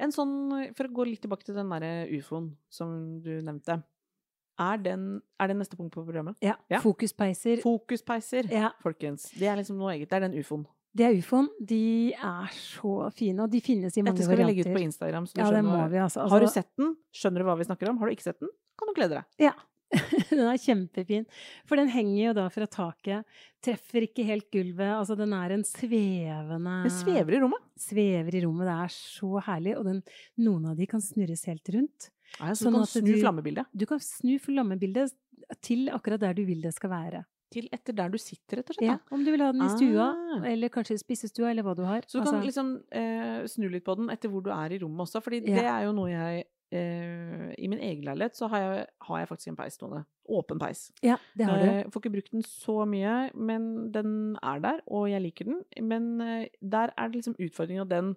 En 0.00 0.14
sånn, 0.14 0.36
For 0.76 0.88
å 0.88 0.94
gå 0.96 1.04
litt 1.10 1.20
tilbake 1.24 1.44
til 1.46 1.56
den 1.58 1.70
derre 1.70 2.06
ufoen 2.16 2.54
som 2.72 2.94
du 3.22 3.34
nevnte. 3.44 3.82
Er, 4.60 4.78
den, 4.84 5.06
er 5.40 5.48
det 5.50 5.56
neste 5.58 5.76
punkt 5.78 5.94
på 5.94 6.04
programmet? 6.04 6.36
Ja. 6.44 6.56
Ja. 6.70 6.80
Fokuspeiser. 6.84 7.62
Fokuspeiser, 7.64 8.48
Ja, 8.52 8.72
folkens. 8.82 9.30
Det 9.36 9.48
er 9.48 9.58
liksom 9.60 9.78
noe 9.80 9.94
eget. 9.94 10.10
Det 10.10 10.18
er 10.18 10.26
den 10.26 10.36
ufoen. 10.40 10.66
Det 10.94 11.04
er 11.08 11.18
ufoen. 11.18 11.48
De 11.64 12.12
er 12.12 12.48
så 12.52 13.10
fine, 13.16 13.40
og 13.46 13.50
de 13.50 13.60
finnes 13.64 13.96
i 13.96 14.02
mange 14.04 14.18
varianter. 14.18 14.22
Dette 14.22 14.28
skal 14.28 14.38
vi 14.42 14.48
legge 14.50 14.66
ut 14.68 14.76
på 14.76 14.84
Instagram. 14.86 15.26
Så 15.26 15.34
du 15.34 15.40
Ja, 15.40 15.44
det 15.50 15.52
skjønner 15.56 15.76
må 15.82 15.90
vi, 15.90 15.98
altså. 16.04 16.28
Har 16.28 16.40
du 16.40 16.46
Altså, 16.46 16.54
sett 16.60 16.70
den? 16.76 16.96
Skjønner 17.16 17.38
du 17.38 17.44
hva 17.48 17.58
vi 17.58 17.64
snakker 17.68 17.88
om? 17.92 17.98
Har 17.98 18.06
du 18.06 18.12
ikke 18.16 18.28
sett 18.28 18.40
den? 18.40 18.50
Kan 18.78 18.88
du 18.88 18.94
glede 18.98 19.20
deg. 19.20 19.24
Ja. 19.48 19.52
den 20.30 20.40
er 20.48 20.56
kjempefin. 20.56 21.26
For 21.68 21.76
den 21.76 21.88
henger 21.92 22.22
jo 22.30 22.32
da 22.38 22.46
fra 22.48 22.64
taket. 22.66 23.24
Treffer 23.64 24.06
ikke 24.06 24.24
helt 24.24 24.46
gulvet. 24.52 24.88
Altså, 24.96 25.16
den 25.20 25.32
er 25.36 25.52
en 25.52 25.64
svevende 25.68 26.76
Den 26.86 26.94
svever 26.94 27.36
i 27.36 27.40
rommet. 27.42 27.60
svever 27.78 28.34
i 28.38 28.40
rommet. 28.44 28.68
Det 28.70 28.76
er 28.86 28.94
så 28.94 29.42
herlig. 29.48 29.74
Og 29.78 29.84
den, 29.84 30.02
noen 30.40 30.70
av 30.70 30.76
de 30.78 30.86
kan 30.88 31.00
snurres 31.04 31.44
helt 31.50 31.68
rundt. 31.74 32.08
Ja, 32.40 32.54
så 32.56 32.64
Sånn 32.70 32.72
du 32.72 32.78
kan 32.80 32.88
snu 32.88 33.10
du- 33.12 33.20
flammebildet 33.20 33.66
Du 33.76 33.84
kan 33.86 34.00
snu 34.00 34.38
flammebildet 34.40 35.12
til 35.60 35.88
akkurat 35.92 36.20
der 36.20 36.32
du 36.32 36.44
vil 36.48 36.62
det 36.64 36.72
skal 36.72 36.88
være. 36.90 37.24
Til 37.52 37.68
etter 37.72 37.94
der 37.98 38.08
du 38.12 38.18
sitter, 38.18 38.58
rett 38.62 38.70
og 38.72 38.78
slett. 38.78 38.88
Ja, 38.88 38.98
om 39.14 39.22
du 39.24 39.30
vil 39.34 39.44
ha 39.44 39.50
den 39.52 39.62
i 39.62 39.68
stua, 39.76 40.08
Ah. 40.38 40.46
eller 40.50 40.68
kanskje 40.72 40.98
spisestua, 41.00 41.50
eller 41.52 41.62
hva 41.66 41.74
du 41.76 41.84
har. 41.84 42.02
Så 42.08 42.18
du 42.18 42.24
kan 42.24 42.34
Altså, 42.40 42.46
liksom 42.48 42.72
eh, 42.92 43.44
snu 43.46 43.68
litt 43.68 43.84
på 43.84 43.96
den 44.00 44.08
etter 44.10 44.28
hvor 44.32 44.42
du 44.42 44.50
er 44.50 44.72
i 44.72 44.78
rommet 44.82 45.04
også. 45.06 45.22
Fordi 45.22 45.42
Ja. 45.46 45.54
det 45.60 45.64
er 45.64 45.84
jo 45.86 45.92
noe 45.92 46.10
jeg 46.10 46.44
eh, 46.72 47.52
I 47.58 47.68
min 47.68 47.78
egen 47.84 48.04
leilighet 48.06 48.34
så 48.34 48.48
har 48.48 48.58
jeg, 48.62 48.86
har 49.02 49.18
jeg 49.18 49.28
faktisk 49.28 49.48
en 49.52 49.56
peis 49.56 49.74
stående. 49.76 50.04
Åpen 50.32 50.58
peis. 50.58 50.90
ja, 51.02 51.16
det 51.36 51.44
har 51.46 51.58
du. 51.58 51.66
Eh, 51.68 51.84
får 51.90 52.00
ikke 52.00 52.12
brukt 52.14 52.30
den 52.32 52.42
så 52.46 52.86
mye, 52.88 53.30
men 53.34 53.90
den 53.92 54.36
er 54.42 54.58
der, 54.64 54.80
og 54.86 55.10
jeg 55.10 55.20
liker 55.20 55.44
den. 55.50 55.62
Men 55.82 56.20
eh, 56.20 56.46
der 56.62 56.88
er 56.96 57.08
det 57.08 57.16
liksom 57.20 57.34
at 57.82 57.88
den 57.90 58.14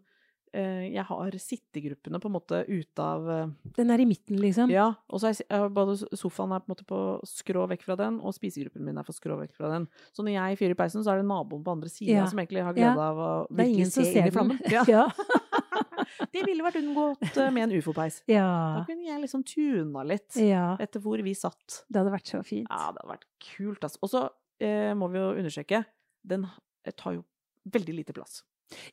Jeg 0.53 1.03
har 1.09 1.35
sittegruppene 1.41 2.19
på 2.23 2.29
en 2.29 2.33
måte 2.35 2.61
ute 2.69 3.03
av 3.03 3.25
eh, 3.29 3.49
Den 3.75 3.89
er 3.91 3.99
i 3.99 4.05
midten, 4.07 4.37
liksom. 4.39 4.69
Ja, 4.71 4.85
og 5.09 5.19
så 5.19 5.33
er 5.33 5.65
både 5.73 5.97
sofaen 6.15 6.53
er 6.55 6.61
på 6.63 6.69
en 6.69 6.75
måte 6.75 6.85
på 6.87 6.99
skrå 7.27 7.65
vekk 7.73 7.83
fra 7.83 7.97
den, 7.99 8.21
og 8.23 8.35
spisegruppen 8.37 8.85
min 8.87 8.97
er 9.01 9.03
på 9.07 9.15
skrå 9.15 9.35
vekk 9.41 9.55
fra 9.57 9.73
den. 9.73 9.89
Så 10.15 10.23
når 10.23 10.37
jeg 10.37 10.59
fyrer 10.61 10.75
i 10.75 10.79
peisen, 10.79 11.03
så 11.03 11.11
er 11.11 11.19
det 11.23 11.27
naboen 11.27 11.63
på 11.65 11.75
andre 11.75 11.91
sida 11.91 12.21
Ja. 12.21 12.25
som 12.31 12.39
egentlig 12.39 12.63
har 12.63 12.71
Ja. 12.77 12.93
glede 12.93 13.03
av 13.09 13.17
å 13.17 13.31
Det 13.49 13.65
virkelig 13.65 13.91
se 13.91 14.05
inn 14.05 14.13
ser 14.13 14.27
i 14.27 14.31
flammen. 14.31 14.59
Ja. 14.71 14.85
Ja. 14.95 15.09
Det 16.31 16.43
ville 16.45 16.63
vært 16.63 16.77
unngått 16.79 17.35
eh, 17.35 17.51
med 17.51 17.65
en 17.65 17.75
ufo-peis. 17.79 18.21
Da 18.29 18.83
kunne 18.87 19.03
jeg 19.07 19.21
liksom 19.23 19.43
tuna 19.43 20.03
litt 20.07 20.35
ja. 20.39 20.75
etter 20.79 21.01
hvor 21.03 21.19
vi 21.23 21.33
satt. 21.35 21.81
Det 21.89 21.99
hadde 21.99 22.13
vært 22.13 22.31
så 22.31 22.41
fint. 22.45 22.67
Ja, 22.69 22.91
det 22.93 23.01
hadde 23.01 23.11
vært 23.15 23.25
kult, 23.43 23.83
altså. 23.83 23.99
Og 24.05 24.11
så 24.11 24.21
eh, 24.63 24.93
må 24.97 25.09
vi 25.11 25.19
jo 25.19 25.31
undersøke, 25.35 25.83
den 26.23 26.45
eh, 26.85 26.93
tar 26.95 27.17
jo 27.17 27.25
veldig 27.73 27.95
lite 27.99 28.13
plass. 28.15 28.43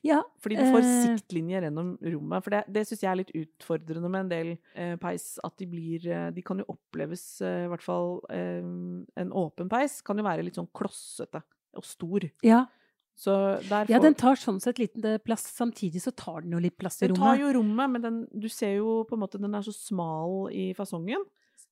Ja, 0.05 0.21
Fordi 0.39 0.55
du 0.55 0.63
får 0.69 0.83
Eh. 0.83 1.17
siktlinjer 1.17 1.63
gjennom 1.65 1.97
rommet. 2.01 2.43
For 2.43 2.49
det, 2.51 2.63
det 2.71 2.83
syns 2.87 3.01
jeg 3.01 3.09
er 3.11 3.15
litt 3.23 3.31
utfordrende 3.33 4.09
med 4.09 4.19
en 4.21 4.29
del 4.29 4.51
eh, 4.75 4.95
peis. 5.01 5.39
At 5.43 5.57
de 5.57 5.65
blir 5.65 6.05
eh, 6.07 6.29
De 6.31 6.41
kan 6.45 6.57
jo 6.61 6.65
oppleves, 6.69 7.41
eh, 7.41 7.65
i 7.65 7.67
hvert 7.71 7.81
fall 7.81 8.21
En 8.29 9.31
åpen 9.33 9.69
peis 9.69 10.01
kan 10.05 10.17
jo 10.17 10.23
være 10.23 10.43
litt 10.45 10.55
sånn 10.55 10.69
klossete 10.73 11.41
og 11.75 11.83
stor. 11.83 12.29
ja. 12.43 12.65
Så 13.15 13.31
der 13.69 13.85
ja, 13.91 13.99
den 14.01 14.15
tar 14.17 14.33
sånn 14.41 14.59
sett 14.59 14.79
liten 14.81 15.03
plass. 15.21 15.43
Samtidig 15.53 16.01
så 16.01 16.09
tar 16.17 16.41
den 16.41 16.51
jo 16.55 16.57
litt 16.59 16.75
plass 16.79 16.95
i 17.03 17.05
rommet. 17.07 17.19
den 17.19 17.23
tar 17.23 17.37
jo 17.37 17.51
rommet, 17.59 17.91
men 17.91 18.01
den, 18.01 18.15
du 18.33 18.47
ser 18.49 18.77
jo 18.79 19.03
på 19.05 19.13
en 19.13 19.19
måte 19.21 19.39
Den 19.39 19.53
er 19.53 19.61
så 19.61 19.69
smal 19.71 20.49
i 20.51 20.73
fasongen. 20.73 21.21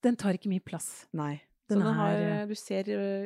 Den 0.06 0.14
tar 0.14 0.34
ikke 0.38 0.46
mye 0.52 0.62
plass. 0.62 1.06
Nei. 1.12 1.40
Den 1.68 1.80
så 1.80 1.82
den 1.82 1.98
er, 1.98 2.38
har, 2.38 2.46
du 2.46 2.54
ser, 2.54 2.84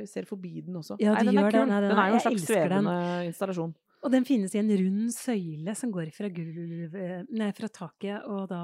ser 0.09 0.25
forbi 0.25 0.63
den 0.65 0.77
også. 0.81 0.97
Ja, 0.99 1.13
Nei, 1.13 1.25
du 1.25 1.31
den 1.31 1.37
er 1.37 1.43
gjør 1.43 1.53
det. 1.53 1.61
kul. 1.61 1.69
Nei, 1.69 1.81
den 1.81 1.91
den 1.91 1.99
er- 1.99 2.03
er 2.03 2.09
jo 2.09 2.15
en 2.15 2.21
slags 2.25 2.47
svevende 2.49 2.97
installasjon. 3.29 3.75
Og 4.07 4.13
den 4.15 4.25
finnes 4.29 4.55
i 4.55 4.61
en 4.63 4.71
rund 4.71 5.11
søyle 5.15 5.75
som 5.77 5.91
går 5.95 6.13
fra, 6.15 6.29
gulv, 6.31 6.95
nei, 7.35 7.51
fra 7.57 7.69
taket 7.75 8.23
og 8.31 8.47
da 8.53 8.61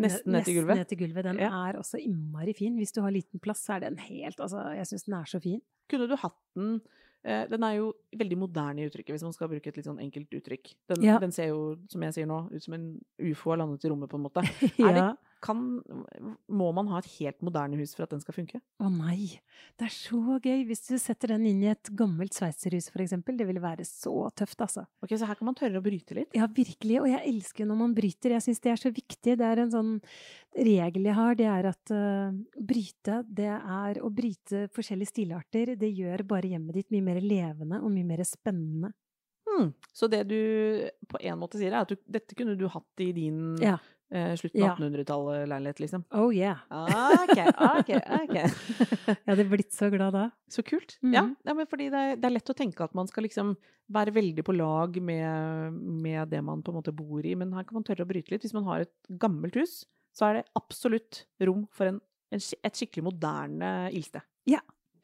Nesten 0.00 0.32
ned 0.34 0.42
til 0.48 0.56
gulvet. 0.56 0.78
ned 0.80 0.88
til 0.90 0.98
gulvet. 1.04 1.22
Den 1.28 1.38
Ja. 1.38 1.50
er 1.68 1.76
også 1.78 2.00
innmari 2.02 2.54
fin. 2.56 2.74
Hvis 2.80 2.90
du 2.96 3.02
har 3.04 3.12
liten 3.14 3.38
plass, 3.44 3.60
så 3.66 3.76
er 3.76 3.80
den 3.90 3.96
helt 3.98 4.40
Altså, 4.40 4.58
jeg 4.74 4.86
syns 4.88 5.04
den 5.04 5.14
er 5.20 5.24
så 5.28 5.40
fin. 5.44 5.60
Kunne 5.88 6.08
du 6.08 6.16
hatt 6.16 6.34
den 6.56 6.80
eh, 7.24 7.46
Den 7.48 7.62
er 7.62 7.76
jo 7.76 7.92
veldig 8.16 8.36
moderne 8.38 8.80
i 8.82 8.88
uttrykket, 8.88 9.14
hvis 9.14 9.22
man 9.22 9.32
skal 9.32 9.48
bruke 9.48 9.68
et 9.68 9.76
litt 9.76 9.86
sånn 9.86 10.00
enkelt 10.00 10.28
uttrykk. 10.34 10.74
Den, 10.88 11.02
Ja. 11.04 11.18
den 11.18 11.30
ser 11.32 11.46
jo, 11.48 11.76
som 11.88 12.02
jeg 12.02 12.12
sier 12.14 12.26
nå, 12.26 12.52
ut 12.52 12.62
som 12.62 12.74
en 12.74 13.00
ufo 13.20 13.50
har 13.50 13.58
landet 13.58 13.84
i 13.84 13.88
rommet, 13.88 14.08
på 14.10 14.16
en 14.16 14.24
måte. 14.24 14.42
ja. 14.78 14.92
det- 15.12 15.18
Kan, 15.44 15.58
må 16.48 16.70
man 16.72 16.88
ha 16.88 17.00
et 17.02 17.08
helt 17.18 17.42
moderne 17.44 17.76
hus 17.76 17.92
for 17.96 18.06
at 18.06 18.14
den 18.14 18.22
skal 18.22 18.36
funke? 18.36 18.60
Å 18.80 18.88
nei, 18.88 19.42
det 19.76 19.88
er 19.88 19.92
så 19.92 20.38
gøy. 20.38 20.62
Hvis 20.68 20.86
du 20.86 20.94
setter 21.00 21.34
den 21.34 21.44
inn 21.50 21.60
i 21.66 21.68
et 21.72 21.90
gammelt 21.96 22.32
sveitserhus, 22.36 22.88
for 22.94 23.04
eksempel. 23.04 23.36
Det 23.36 23.46
ville 23.48 23.62
være 23.62 23.84
så 23.88 24.30
tøft, 24.36 24.64
altså. 24.64 24.86
Ok, 25.04 25.12
Så 25.18 25.28
her 25.28 25.36
kan 25.36 25.50
man 25.50 25.58
tørre 25.58 25.82
å 25.82 25.84
bryte 25.84 26.16
litt? 26.16 26.32
Ja, 26.36 26.48
virkelig. 26.48 26.98
Og 27.02 27.10
jeg 27.10 27.22
elsker 27.34 27.68
når 27.68 27.80
man 27.82 27.96
bryter. 27.96 28.36
Jeg 28.38 28.46
syns 28.46 28.64
det 28.64 28.72
er 28.72 28.80
så 28.80 28.94
viktig. 28.94 29.36
Det 29.40 29.46
er 29.50 29.64
en 29.66 29.74
sånn 29.74 29.94
regel 30.56 31.10
jeg 31.10 31.18
har. 31.20 31.38
Det 31.38 31.48
er 31.52 31.70
at 31.74 31.94
uh, 31.94 32.58
bryte, 32.72 33.20
det 33.28 33.52
er 33.52 34.00
å 34.00 34.12
bryte 34.14 34.66
forskjellige 34.74 35.12
stilarter. 35.12 35.74
Det 35.76 35.92
gjør 35.92 36.24
bare 36.32 36.54
hjemmet 36.54 36.80
ditt 36.80 36.94
mye 36.94 37.08
mer 37.12 37.20
levende 37.24 37.84
og 37.84 37.92
mye 37.92 38.12
mer 38.14 38.24
spennende. 38.28 38.94
Hmm. 39.44 39.74
Så 39.92 40.08
det 40.08 40.24
du 40.30 40.40
på 41.10 41.20
en 41.20 41.38
måte 41.38 41.60
sier, 41.60 41.74
er 41.74 41.84
at 41.84 41.92
du, 41.92 41.98
dette 42.10 42.36
kunne 42.38 42.56
du 42.58 42.64
hatt 42.72 43.04
i 43.04 43.10
din 43.14 43.58
Ja. 43.62 43.76
Eh, 44.14 44.32
slutten 44.38 44.60
Ja. 44.62 44.70
av 44.72 44.78
1800-tallet-leilighet, 44.78 45.80
liksom? 45.82 46.04
Oh 46.14 46.30
yeah. 46.34 46.60
Ok, 46.70 47.38
ok, 47.58 47.90
ok. 48.22 48.36
Jeg 49.10 49.26
hadde 49.26 49.46
blitt 49.50 49.74
så 49.74 49.90
glad 49.92 50.14
da. 50.16 50.28
Så 50.48 50.62
kult. 50.66 50.96
Ja, 51.02 51.22
Mhm. 51.26 51.36
ja, 51.44 51.54
men 51.58 51.66
fordi 51.70 51.90
det 51.90 52.00
er, 52.04 52.16
det 52.16 52.28
er 52.30 52.36
lett 52.38 52.52
å 52.54 52.56
tenke 52.56 52.84
at 52.86 52.94
man 52.94 53.10
skal 53.10 53.26
liksom 53.26 53.56
være 53.92 54.14
veldig 54.16 54.44
på 54.46 54.54
lag 54.56 54.96
med, 55.02 55.72
med 55.74 56.30
det 56.32 56.40
man 56.42 56.62
på 56.64 56.72
en 56.72 56.78
måte 56.80 56.94
bor 56.96 57.20
i, 57.26 57.34
men 57.36 57.52
her 57.52 57.64
kan 57.68 57.74
man 57.76 57.84
tørre 57.84 58.06
å 58.06 58.08
bryte 58.08 58.30
litt. 58.32 58.42
Hvis 58.46 58.54
man 58.56 58.64
har 58.70 58.80
et 58.86 58.94
gammelt 59.20 59.54
hus, 59.60 59.82
så 60.14 60.30
er 60.30 60.38
det 60.38 60.44
absolutt 60.56 61.24
rom 61.42 61.66
for 61.74 61.90
en, 61.90 62.00
en, 62.32 62.38
et 62.64 62.78
skikkelig 62.78 63.04
moderne 63.10 63.90
ildsted. 63.92 64.22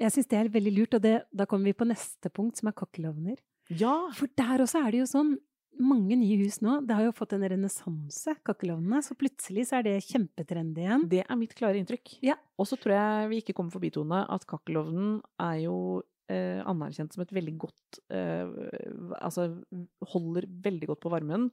Jeg 0.00 0.14
syns 0.14 0.28
det 0.30 0.38
er 0.38 0.48
veldig 0.48 0.70
lurt, 0.72 0.94
og 0.96 1.02
det, 1.04 1.10
da 1.36 1.44
kommer 1.44 1.68
vi 1.68 1.74
på 1.76 1.84
neste 1.84 2.30
punkt, 2.32 2.56
som 2.56 2.70
er 2.70 2.72
kakkelovner. 2.72 3.36
Ja! 3.68 4.08
For 4.16 4.30
der 4.34 4.62
også 4.64 4.80
er 4.80 4.94
det 4.94 5.02
jo 5.02 5.08
sånn 5.10 5.34
mange 5.80 6.16
nye 6.20 6.36
hus 6.42 6.60
nå. 6.64 6.78
Det 6.86 6.96
har 6.96 7.06
jo 7.08 7.14
fått 7.16 7.32
en 7.36 7.46
renessanse, 7.48 8.34
kakkelovnene. 8.46 9.00
Så 9.04 9.16
plutselig 9.18 9.66
så 9.70 9.78
er 9.80 9.86
det 9.88 9.96
kjempetrendy 10.06 10.84
igjen. 10.84 11.08
Det 11.10 11.24
er 11.24 11.38
mitt 11.40 11.54
klare 11.58 11.80
inntrykk. 11.80 12.18
Ja. 12.26 12.36
Og 12.60 12.68
så 12.68 12.78
tror 12.80 12.94
jeg 12.96 13.30
vi 13.32 13.40
ikke 13.42 13.56
kommer 13.58 13.74
forbi, 13.74 13.90
Tone, 13.94 14.22
at 14.30 14.46
kakkelovnen 14.50 15.18
er 15.40 15.56
jo 15.64 15.76
eh, 16.30 16.60
anerkjent 16.68 17.14
som 17.16 17.24
et 17.24 17.32
veldig 17.34 17.56
godt 17.58 18.00
eh, 18.14 18.52
Altså 19.18 19.48
holder 20.12 20.46
veldig 20.62 20.92
godt 20.92 21.00
på 21.02 21.10
varmen 21.12 21.48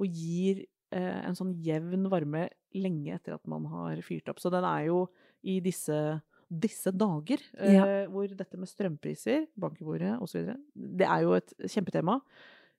og 0.00 0.06
gir 0.08 0.62
eh, 0.94 1.20
en 1.26 1.36
sånn 1.38 1.52
jevn 1.62 2.08
varme 2.12 2.46
lenge 2.72 3.16
etter 3.18 3.36
at 3.36 3.46
man 3.50 3.66
har 3.68 4.00
fyrt 4.06 4.30
opp. 4.32 4.40
Så 4.40 4.52
den 4.54 4.64
er 4.64 4.86
jo 4.88 5.06
i 5.42 5.58
disse 5.64 6.20
disse 6.52 6.90
dager, 6.92 7.40
eh, 7.56 7.72
Ja. 7.72 7.84
hvor 8.12 8.28
dette 8.28 8.58
med 8.60 8.68
strømpriser, 8.68 9.46
bankebordet 9.56 10.18
osv., 10.20 10.50
det 10.76 11.06
er 11.08 11.22
jo 11.24 11.32
et 11.38 11.54
kjempetema. 11.64 12.18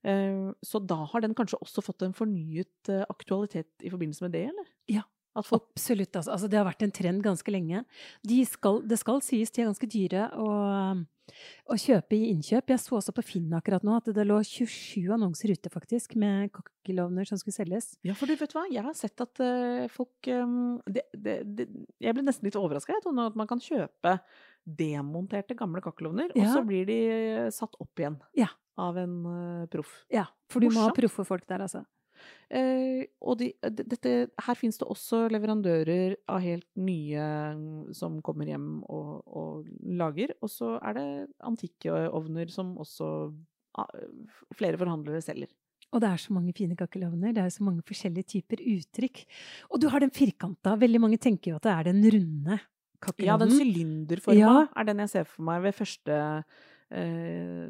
Eh, 0.03 0.51
Så 0.61 0.79
da 0.83 1.03
har 1.09 1.23
den 1.23 1.35
kanskje 1.35 1.59
også 1.61 1.83
fått 1.85 2.03
en 2.03 2.15
fornyet 2.15 2.91
eh, 2.91 3.05
aktualitet 3.09 3.69
i 3.83 3.91
forbindelse 3.93 4.25
med 4.27 4.35
det, 4.35 4.47
eller? 4.51 4.71
Ja. 4.91 5.07
Folk 5.41 5.63
Absolutt. 5.73 6.15
Altså. 6.15 6.31
altså, 6.31 6.47
det 6.47 6.59
har 6.59 6.67
vært 6.67 6.83
en 6.85 6.93
trend 6.93 7.23
ganske 7.25 7.49
lenge. 7.49 7.81
De 8.21 8.43
skal, 8.45 8.83
det 8.85 8.99
skal 9.01 9.23
sies 9.25 9.49
de 9.49 9.63
er 9.63 9.71
ganske 9.71 9.89
dyre 9.89 10.27
å, 10.37 10.49
å 11.73 11.77
kjøpe 11.79 12.13
i 12.13 12.27
innkjøp. 12.29 12.69
Jeg 12.69 12.81
så 12.83 12.99
også 12.99 13.15
på 13.17 13.25
Finn 13.25 13.55
akkurat 13.57 13.81
nå 13.81 13.95
at 13.97 14.11
det 14.13 14.27
lå 14.29 14.37
27 14.45 15.09
annonser 15.15 15.55
ute 15.55 15.73
faktisk 15.73 16.13
med 16.21 16.53
kakkelovner 16.53 17.25
som 17.25 17.41
skulle 17.41 17.57
selges. 17.57 17.95
Ja, 18.05 18.13
for 18.19 18.29
du 18.29 18.37
vet 18.37 18.53
hva, 18.53 18.67
jeg 18.69 18.85
har 18.85 18.93
sett 18.97 19.25
at 19.25 19.41
eh, 19.41 19.89
folk 19.93 20.29
eh, 20.29 20.55
det, 20.85 21.07
det, 21.17 21.39
det, 21.57 21.69
Jeg 22.03 22.13
ble 22.13 22.27
nesten 22.27 22.45
litt 22.45 22.59
overraska 22.59 23.01
at 23.01 23.09
man 23.09 23.49
kan 23.49 23.63
kjøpe 23.63 24.19
demonterte 24.63 25.57
gamle 25.59 25.81
kakkelovner, 25.83 26.31
og 26.35 26.45
så 26.49 26.61
blir 26.67 26.87
de 26.87 26.99
satt 27.53 27.75
opp 27.83 27.99
igjen 27.99 28.19
Ja. 28.37 28.49
av 28.79 28.97
en 28.97 29.17
uh, 29.25 29.65
proff. 29.71 30.03
Ja, 30.13 30.27
for 30.49 30.63
du 30.63 30.71
må 30.71 30.87
ha 30.87 30.93
proffe 30.95 31.25
folk 31.27 31.45
der, 31.49 31.65
altså. 31.67 31.83
Eh, 32.53 33.05
og 33.25 33.39
de, 33.39 33.49
dette, 33.63 34.11
her 34.45 34.57
finnes 34.59 34.77
det 34.79 34.87
også 34.89 35.25
leverandører 35.33 36.15
av 36.31 36.43
helt 36.43 36.67
nye 36.79 37.23
mm, 37.57 37.93
som 37.97 38.19
kommer 38.25 38.49
hjem 38.51 38.83
og, 38.83 39.23
og 39.25 39.71
lager. 39.99 40.35
Og 40.43 40.51
så 40.53 40.75
er 40.79 40.97
det 40.99 41.07
antikke 41.43 42.05
ovner 42.13 42.51
som 42.53 42.75
også 42.81 43.09
ah, 43.79 43.89
flere 44.57 44.79
forhandlere 44.81 45.23
selger. 45.25 45.51
Og 45.93 46.01
det 46.01 46.09
er 46.09 46.21
så 46.21 46.33
mange 46.33 46.53
fine 46.57 46.77
kakkelovner. 46.77 47.33
Det 47.35 47.43
er 47.43 47.51
så 47.53 47.65
mange 47.65 47.83
forskjellige 47.85 48.31
typer 48.37 48.61
uttrykk. 48.65 49.25
Og 49.69 49.81
du 49.81 49.89
har 49.93 50.01
den 50.01 50.13
firkanta. 50.13 50.73
Veldig 50.81 51.01
mange 51.03 51.19
tenker 51.21 51.53
jo 51.53 51.59
at 51.59 51.67
det 51.67 51.73
er 51.73 51.89
den 51.91 52.01
runde 52.15 52.57
Ja, 53.27 53.37
den 53.41 53.51
sylinderforma 53.53 54.39
Ja. 54.39 54.67
er 54.75 54.83
den 54.89 54.97
jeg 55.03 55.09
ser 55.09 55.23
for 55.29 55.43
meg 55.47 55.61
ved 55.65 55.75
første 55.77 56.43
eh, 56.91 57.69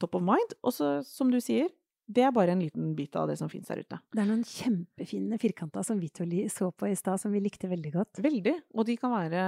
top 0.00 0.14
of 0.18 0.22
mind. 0.24 0.56
Og 0.64 0.72
så, 0.76 0.98
som 1.06 1.30
du 1.32 1.38
sier, 1.42 1.68
det 2.10 2.24
er 2.26 2.32
bare 2.34 2.50
en 2.56 2.62
liten 2.62 2.88
bit 2.98 3.14
av 3.14 3.28
det 3.30 3.36
som 3.38 3.48
fins 3.52 3.68
der 3.70 3.84
ute. 3.84 3.98
Det 4.10 4.18
er 4.18 4.26
noen 4.26 4.42
kjempefine 4.42 5.38
firkanta 5.38 5.84
som 5.86 6.00
Vitoli 6.02 6.42
så 6.50 6.72
på 6.74 6.88
i 6.90 6.96
stad, 6.98 7.20
som 7.22 7.30
vi 7.30 7.38
likte 7.44 7.70
veldig 7.70 7.92
godt. 7.94 8.18
Veldig. 8.24 8.54
Og 8.74 8.86
de 8.88 8.96
kan 8.98 9.12
være 9.14 9.44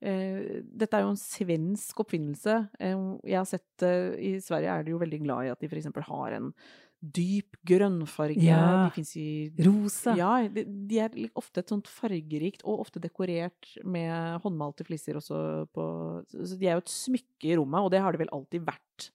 eh, 0.00 0.62
Dette 0.64 0.96
er 0.96 1.04
jo 1.04 1.10
en 1.12 1.20
svensk 1.20 2.00
oppfinnelse. 2.00 2.56
Eh, 2.80 3.02
jeg 3.28 3.36
har 3.42 3.48
sett 3.50 3.84
eh, 3.84 4.14
I 4.16 4.32
Sverige 4.40 4.78
er 4.78 4.86
de 4.86 4.94
jo 4.96 5.02
veldig 5.02 5.20
glad 5.26 5.44
i 5.44 5.52
at 5.52 5.60
de 5.60 5.68
f.eks. 5.68 5.90
har 6.08 6.38
en 6.38 6.54
dyp 7.00 7.56
grønnfarge. 7.64 8.36
Ja. 8.44 8.84
De 8.84 8.90
fins 8.98 9.14
i 9.16 9.26
Rosa. 9.64 10.12
Ja, 10.18 10.32
de, 10.52 10.64
de 10.66 10.98
er 11.00 11.14
ofte 11.40 11.62
et 11.62 11.72
sånt 11.72 11.88
fargerikt, 11.88 12.60
og 12.68 12.82
ofte 12.84 13.00
dekorert 13.00 13.70
med 13.84 14.40
håndmalte 14.44 14.84
fliser 14.84 15.16
også 15.16 15.66
på 15.72 15.86
Så 16.28 16.58
de 16.60 16.68
er 16.68 16.76
jo 16.76 16.84
et 16.84 16.92
smykke 16.92 17.48
i 17.48 17.56
rommet, 17.56 17.80
og 17.80 17.90
det 17.94 18.02
har 18.04 18.12
det 18.12 18.20
vel 18.26 18.32
alltid 18.36 18.66
vært. 18.68 19.08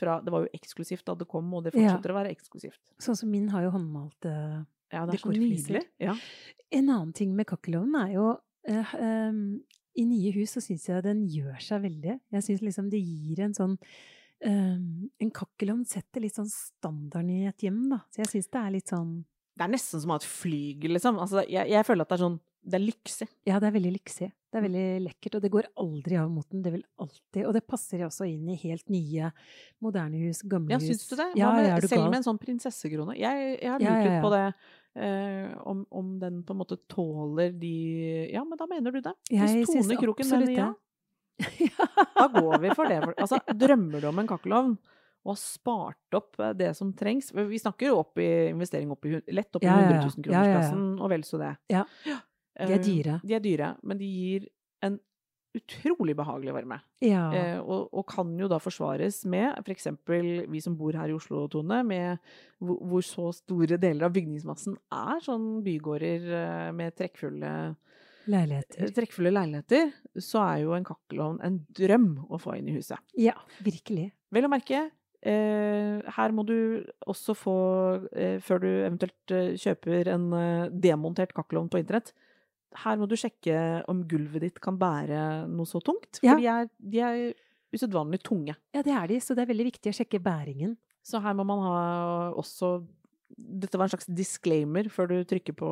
Fra, 0.00 0.18
det 0.24 0.32
var 0.32 0.44
jo 0.46 0.52
eksklusivt 0.56 1.04
da 1.08 1.14
det 1.16 1.26
kom, 1.28 1.48
og 1.54 1.64
det 1.64 1.74
Ja. 1.74 1.90
fortsetter 1.94 2.12
å 2.14 2.18
være 2.20 2.30
eksklusivt. 2.32 2.80
Sånn 3.00 3.16
som 3.16 3.30
min 3.32 3.48
har 3.52 3.64
jo 3.66 3.72
håndmalte 3.74 4.30
Ja, 4.92 5.04
det 5.06 5.14
er 5.14 5.18
Dekorfliser. 5.18 5.84
Ja. 6.00 6.14
En 6.72 6.88
annen 6.88 7.12
ting 7.14 7.34
med 7.36 7.46
kakkelovnen 7.46 7.94
er 8.08 8.14
jo 8.14 8.30
eh, 8.68 8.94
um, 9.00 9.60
I 9.96 10.04
nye 10.04 10.32
hus 10.32 10.52
så 10.56 10.60
syns 10.64 10.86
jeg 10.88 11.02
den 11.04 11.26
gjør 11.28 11.60
seg 11.60 11.82
veldig. 11.84 12.16
Jeg 12.32 12.42
syns 12.46 12.62
liksom 12.64 12.88
det 12.90 13.00
gir 13.02 13.40
en 13.44 13.54
sånn 13.54 13.76
ehm, 14.46 15.08
En 15.20 15.32
kakkelovn 15.34 15.84
setter 15.88 16.24
litt 16.24 16.38
sånn 16.38 16.50
standarden 16.50 17.30
i 17.34 17.48
et 17.50 17.66
hjem, 17.66 17.82
da. 17.92 18.02
Så 18.10 18.24
jeg 18.24 18.32
syns 18.34 18.50
det 18.50 18.62
er 18.62 18.74
litt 18.76 18.92
sånn 18.92 19.14
Det 19.56 19.66
er 19.66 19.72
nesten 19.74 20.02
som 20.02 20.12
å 20.12 20.16
ha 20.16 20.22
et 20.22 20.28
flygel, 20.28 20.96
liksom. 20.96 21.20
Altså, 21.22 21.44
jeg, 21.46 21.70
jeg 21.72 21.88
føler 21.88 22.06
at 22.06 22.12
det 22.12 22.18
er 22.18 22.24
sånn 22.26 22.38
Det 22.60 22.78
er 22.78 22.84
lyksig. 22.84 23.28
Ja, 23.48 23.60
det 23.62 23.70
er 23.70 23.76
veldig 23.78 23.94
lyksig. 23.98 24.30
Det 24.50 24.58
er 24.58 24.64
veldig 24.66 24.86
lekkert, 25.04 25.36
og 25.38 25.42
det 25.44 25.50
går 25.54 25.66
aldri 25.78 26.16
av 26.18 26.30
moten. 26.32 26.62
Det 26.64 26.72
vil 26.74 26.82
alltid 26.98 27.44
Og 27.46 27.54
det 27.54 27.62
passer 27.70 28.02
også 28.02 28.26
inn 28.26 28.48
i 28.50 28.58
helt 28.64 28.90
nye, 28.90 29.30
moderne 29.84 30.18
hus, 30.24 30.42
gamle 30.42 30.74
hus. 30.74 30.82
Ja, 30.82 30.90
syns 30.90 31.06
du 31.06 31.14
det? 31.20 31.28
Ja, 31.38 31.52
med, 31.54 31.68
ja, 31.68 31.78
du 31.78 31.86
selv 31.86 32.08
med 32.08 32.18
en 32.18 32.26
sånn 32.26 32.40
prinsessekrone? 32.42 33.14
Jeg, 33.20 33.54
jeg 33.60 33.70
har 33.70 33.84
lurt 33.84 34.06
litt 34.08 34.24
på 34.24 34.32
det. 34.34 34.44
Uh, 34.90 35.52
om, 35.70 35.84
om 35.94 36.06
den 36.18 36.40
på 36.42 36.50
en 36.50 36.58
måte 36.58 36.74
tåler 36.90 37.52
de 37.54 37.74
Ja, 38.32 38.42
men 38.42 38.58
da 38.58 38.66
mener 38.66 38.90
du 38.90 38.98
det. 39.04 39.12
Hvis 39.30 39.70
Tone 39.70 39.98
Kroken 40.00 40.32
mener 40.32 40.50
ja. 40.56 40.70
da 42.18 42.26
går 42.34 42.58
vi 42.62 42.72
for 42.76 42.90
det. 42.90 43.00
Altså, 43.16 43.40
drømmer 43.56 44.02
du 44.02 44.08
om 44.10 44.22
en 44.22 44.30
kakkelovn 44.30 44.74
og 45.20 45.34
har 45.34 45.40
spart 45.40 46.16
opp 46.16 46.38
eh, 46.40 46.54
det 46.56 46.70
som 46.78 46.94
trengs 46.96 47.28
Vi 47.36 47.58
snakker 47.60 47.90
jo 47.90 47.98
opp 48.00 48.18
i 48.22 48.28
investering 48.54 48.88
opp 48.94 49.04
i, 49.04 49.18
lett 49.28 49.52
opp 49.58 49.64
i 49.64 49.68
Ja, 49.68 49.76
ja, 49.82 49.90
100 49.90 50.00
000 50.00 50.00
Ja, 50.00 50.32
ja, 50.32 50.40
ja. 50.40 50.40
kronersklassen, 50.40 50.86
og 50.96 51.12
vel 51.12 51.26
så 51.28 51.40
det. 51.42 51.54
Ja. 51.72 51.84
De 52.60 52.66
er 52.66 52.78
Eh, 52.80 52.82
dyre. 52.84 53.20
De 53.24 53.36
er 53.36 53.40
dyre, 53.44 53.68
men 53.88 54.00
de 54.00 54.08
gir 54.10 54.48
en 54.84 54.98
utrolig 55.56 56.14
behagelig 56.18 56.52
varme. 56.54 56.76
Ja. 57.02 57.22
Eh, 57.34 57.58
og, 57.60 57.88
og 57.96 58.04
kan 58.10 58.30
jo 58.38 58.48
da 58.50 58.58
forsvares 58.62 59.22
med 59.30 59.56
f.eks. 59.64 59.88
vi 60.50 60.60
som 60.62 60.76
bor 60.78 60.94
her 60.98 61.10
i 61.10 61.16
Oslo, 61.16 61.46
Tone, 61.50 61.80
med 61.86 62.20
hvor, 62.60 62.76
hvor 62.90 63.06
så 63.06 63.30
store 63.34 63.78
deler 63.80 64.06
av 64.06 64.14
bygningsmassen 64.14 64.76
er 64.94 65.24
sånn 65.24 65.48
bygårder 65.66 66.28
eh, 66.42 66.68
med 66.76 66.94
trekkfulle, 66.98 67.54
Leiligheter. 68.30 68.92
trekkfulle 68.96 69.32
leiligheter, 69.34 69.90
så 70.22 70.40
er 70.46 70.62
jo 70.64 70.72
en 70.76 70.86
kakkelovn 70.86 71.40
en 71.46 71.58
drøm 71.76 72.08
å 72.30 72.38
få 72.40 72.56
inn 72.58 72.68
i 72.70 72.76
huset. 72.78 72.98
Ja, 73.18 73.34
virkelig. 73.66 74.10
Vel 74.32 74.46
å 74.46 74.50
merke, 74.52 74.90
eh, 75.22 76.00
her 76.16 76.32
må 76.36 76.44
du 76.46 76.84
også 77.10 77.34
få, 77.36 77.56
eh, 78.14 78.38
før 78.38 78.60
du 78.62 78.68
eventuelt 78.86 79.34
eh, 79.34 79.52
kjøper 79.58 80.08
en 80.14 80.30
demontert 80.80 81.34
kakkelovn 81.36 81.68
på 81.72 81.80
internett, 81.82 82.12
her 82.84 82.96
må 82.96 83.08
du 83.10 83.16
sjekke 83.18 83.82
om 83.90 84.04
gulvet 84.06 84.40
ditt 84.46 84.60
kan 84.62 84.76
bære 84.78 85.48
noe 85.50 85.66
så 85.66 85.80
tungt. 85.82 86.20
For 86.20 86.26
Ja. 86.30 86.36
de, 86.38 86.46
er, 86.46 86.68
de 86.78 87.00
er 87.00 87.34
usedvanlig 87.74 88.22
tunge. 88.22 88.54
Ja, 88.74 88.82
det 88.82 88.92
er 88.94 89.06
de, 89.10 89.18
så 89.18 89.34
det 89.34 89.42
er 89.42 89.50
veldig 89.52 89.66
viktig 89.72 89.90
å 89.90 89.96
sjekke 89.98 90.22
bæringen. 90.22 90.76
Så 91.02 91.20
her 91.20 91.34
må 91.34 91.44
man 91.48 91.58
ha 91.64 92.32
også 92.38 92.84
Dette 93.36 93.78
var 93.78 93.86
en 93.86 93.92
slags 93.94 94.08
disclaimer 94.08 94.88
før 94.92 95.10
du 95.10 95.16
trykker 95.28 95.56
på 95.56 95.70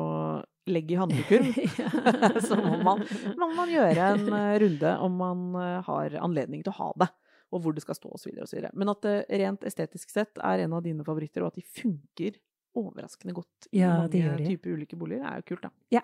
'legg 0.69 0.91
i 0.93 0.99
handlekurv'. 0.99 1.49
så 2.47 2.57
må 2.59 2.77
man, 2.85 3.01
må 3.39 3.49
man 3.57 3.71
gjøre 3.71 4.11
en 4.13 4.27
eh, 4.27 4.59
runde 4.63 4.93
om 5.05 5.17
man 5.21 5.47
eh, 5.59 5.79
har 5.87 6.19
anledning 6.21 6.63
til 6.63 6.73
å 6.73 6.79
ha 6.79 6.91
det. 7.05 7.09
Og 7.49 7.63
hvor 7.63 7.73
det 7.73 7.81
skal 7.81 7.97
stå 7.97 8.11
osv. 8.13 8.43
Men 8.77 8.91
at 8.93 9.01
det 9.01 9.15
rent 9.41 9.63
estetisk 9.65 10.11
sett 10.13 10.37
er 10.37 10.65
en 10.65 10.75
av 10.77 10.83
dine 10.85 11.05
favoritter, 11.05 11.41
og 11.41 11.49
at 11.49 11.57
de 11.57 11.65
funker 11.65 12.37
overraskende 12.77 13.33
godt 13.33 13.69
i 13.71 13.81
Ja, 13.81 13.95
mange 14.03 14.45
typer 14.45 14.77
ulike 14.77 14.99
boliger, 14.99 15.25
er 15.25 15.41
jo 15.41 15.47
kult, 15.49 15.65
da. 15.65 15.71
Ja. 15.97 16.03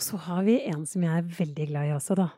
Og 0.00 0.04
så 0.06 0.16
har 0.24 0.44
vi 0.46 0.54
en 0.70 0.86
som 0.88 1.02
jeg 1.04 1.12
er 1.20 1.26
veldig 1.36 1.66
glad 1.68 1.90
i 1.90 1.92
også, 1.92 2.14
da. 2.16 2.30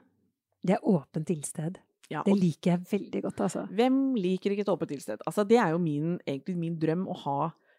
Det 0.67 0.75
er 0.75 0.87
åpent 0.91 1.31
ildsted. 1.31 1.79
Ja, 2.11 2.25
Det 2.27 2.35
liker 2.37 2.73
jeg 2.75 2.87
veldig 2.91 3.21
godt, 3.23 3.41
altså. 3.47 3.63
hvem 3.71 4.01
liker 4.19 4.53
ikke 4.53 4.65
et 4.67 4.71
åpent 4.73 4.91
ildsted? 4.91 5.23
Altså, 5.25 5.45
det 5.49 5.57
er 5.63 5.71
jo 5.73 5.79
min, 5.81 6.17
egentlig 6.27 6.57
min 6.59 6.75
drøm 6.83 7.07
å 7.09 7.15
ha 7.23 7.37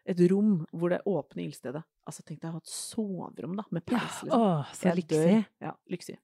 et 0.08 0.19
rom 0.32 0.63
hvor 0.72 0.89
det 0.91 1.02
åpne 1.08 1.46
ildstedet 1.46 1.84
Altså, 2.08 2.24
tenk 2.28 2.41
deg 2.41 2.50
å 2.50 2.58
ha 2.58 2.60
et 2.63 2.72
soverom, 2.72 3.54
da, 3.60 3.63
med 3.72 3.84
Ja, 3.91 4.00
peis, 4.00 4.22
liksom. 4.24 4.39
Åh, 4.39 4.72
så 4.76 4.88
Jeg 4.88 4.96
dør. 4.96 5.28
lyksig. 5.28 5.46
Ja, 5.63 5.74
lyksig. 5.91 6.17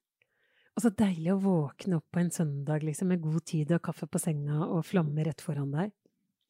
Og 0.76 0.82
så 0.84 0.90
deilig 0.96 1.32
å 1.34 1.38
våkne 1.44 1.96
opp 2.00 2.08
på 2.12 2.20
en 2.20 2.30
søndag 2.32 2.84
liksom, 2.84 3.08
med 3.12 3.20
god 3.22 3.44
tid 3.44 3.72
og 3.76 3.82
kaffe 3.84 4.08
på 4.08 4.20
senga 4.20 4.64
og 4.66 4.84
flamme 4.88 5.24
rett 5.28 5.40
foran 5.44 5.70
deg. 5.76 5.92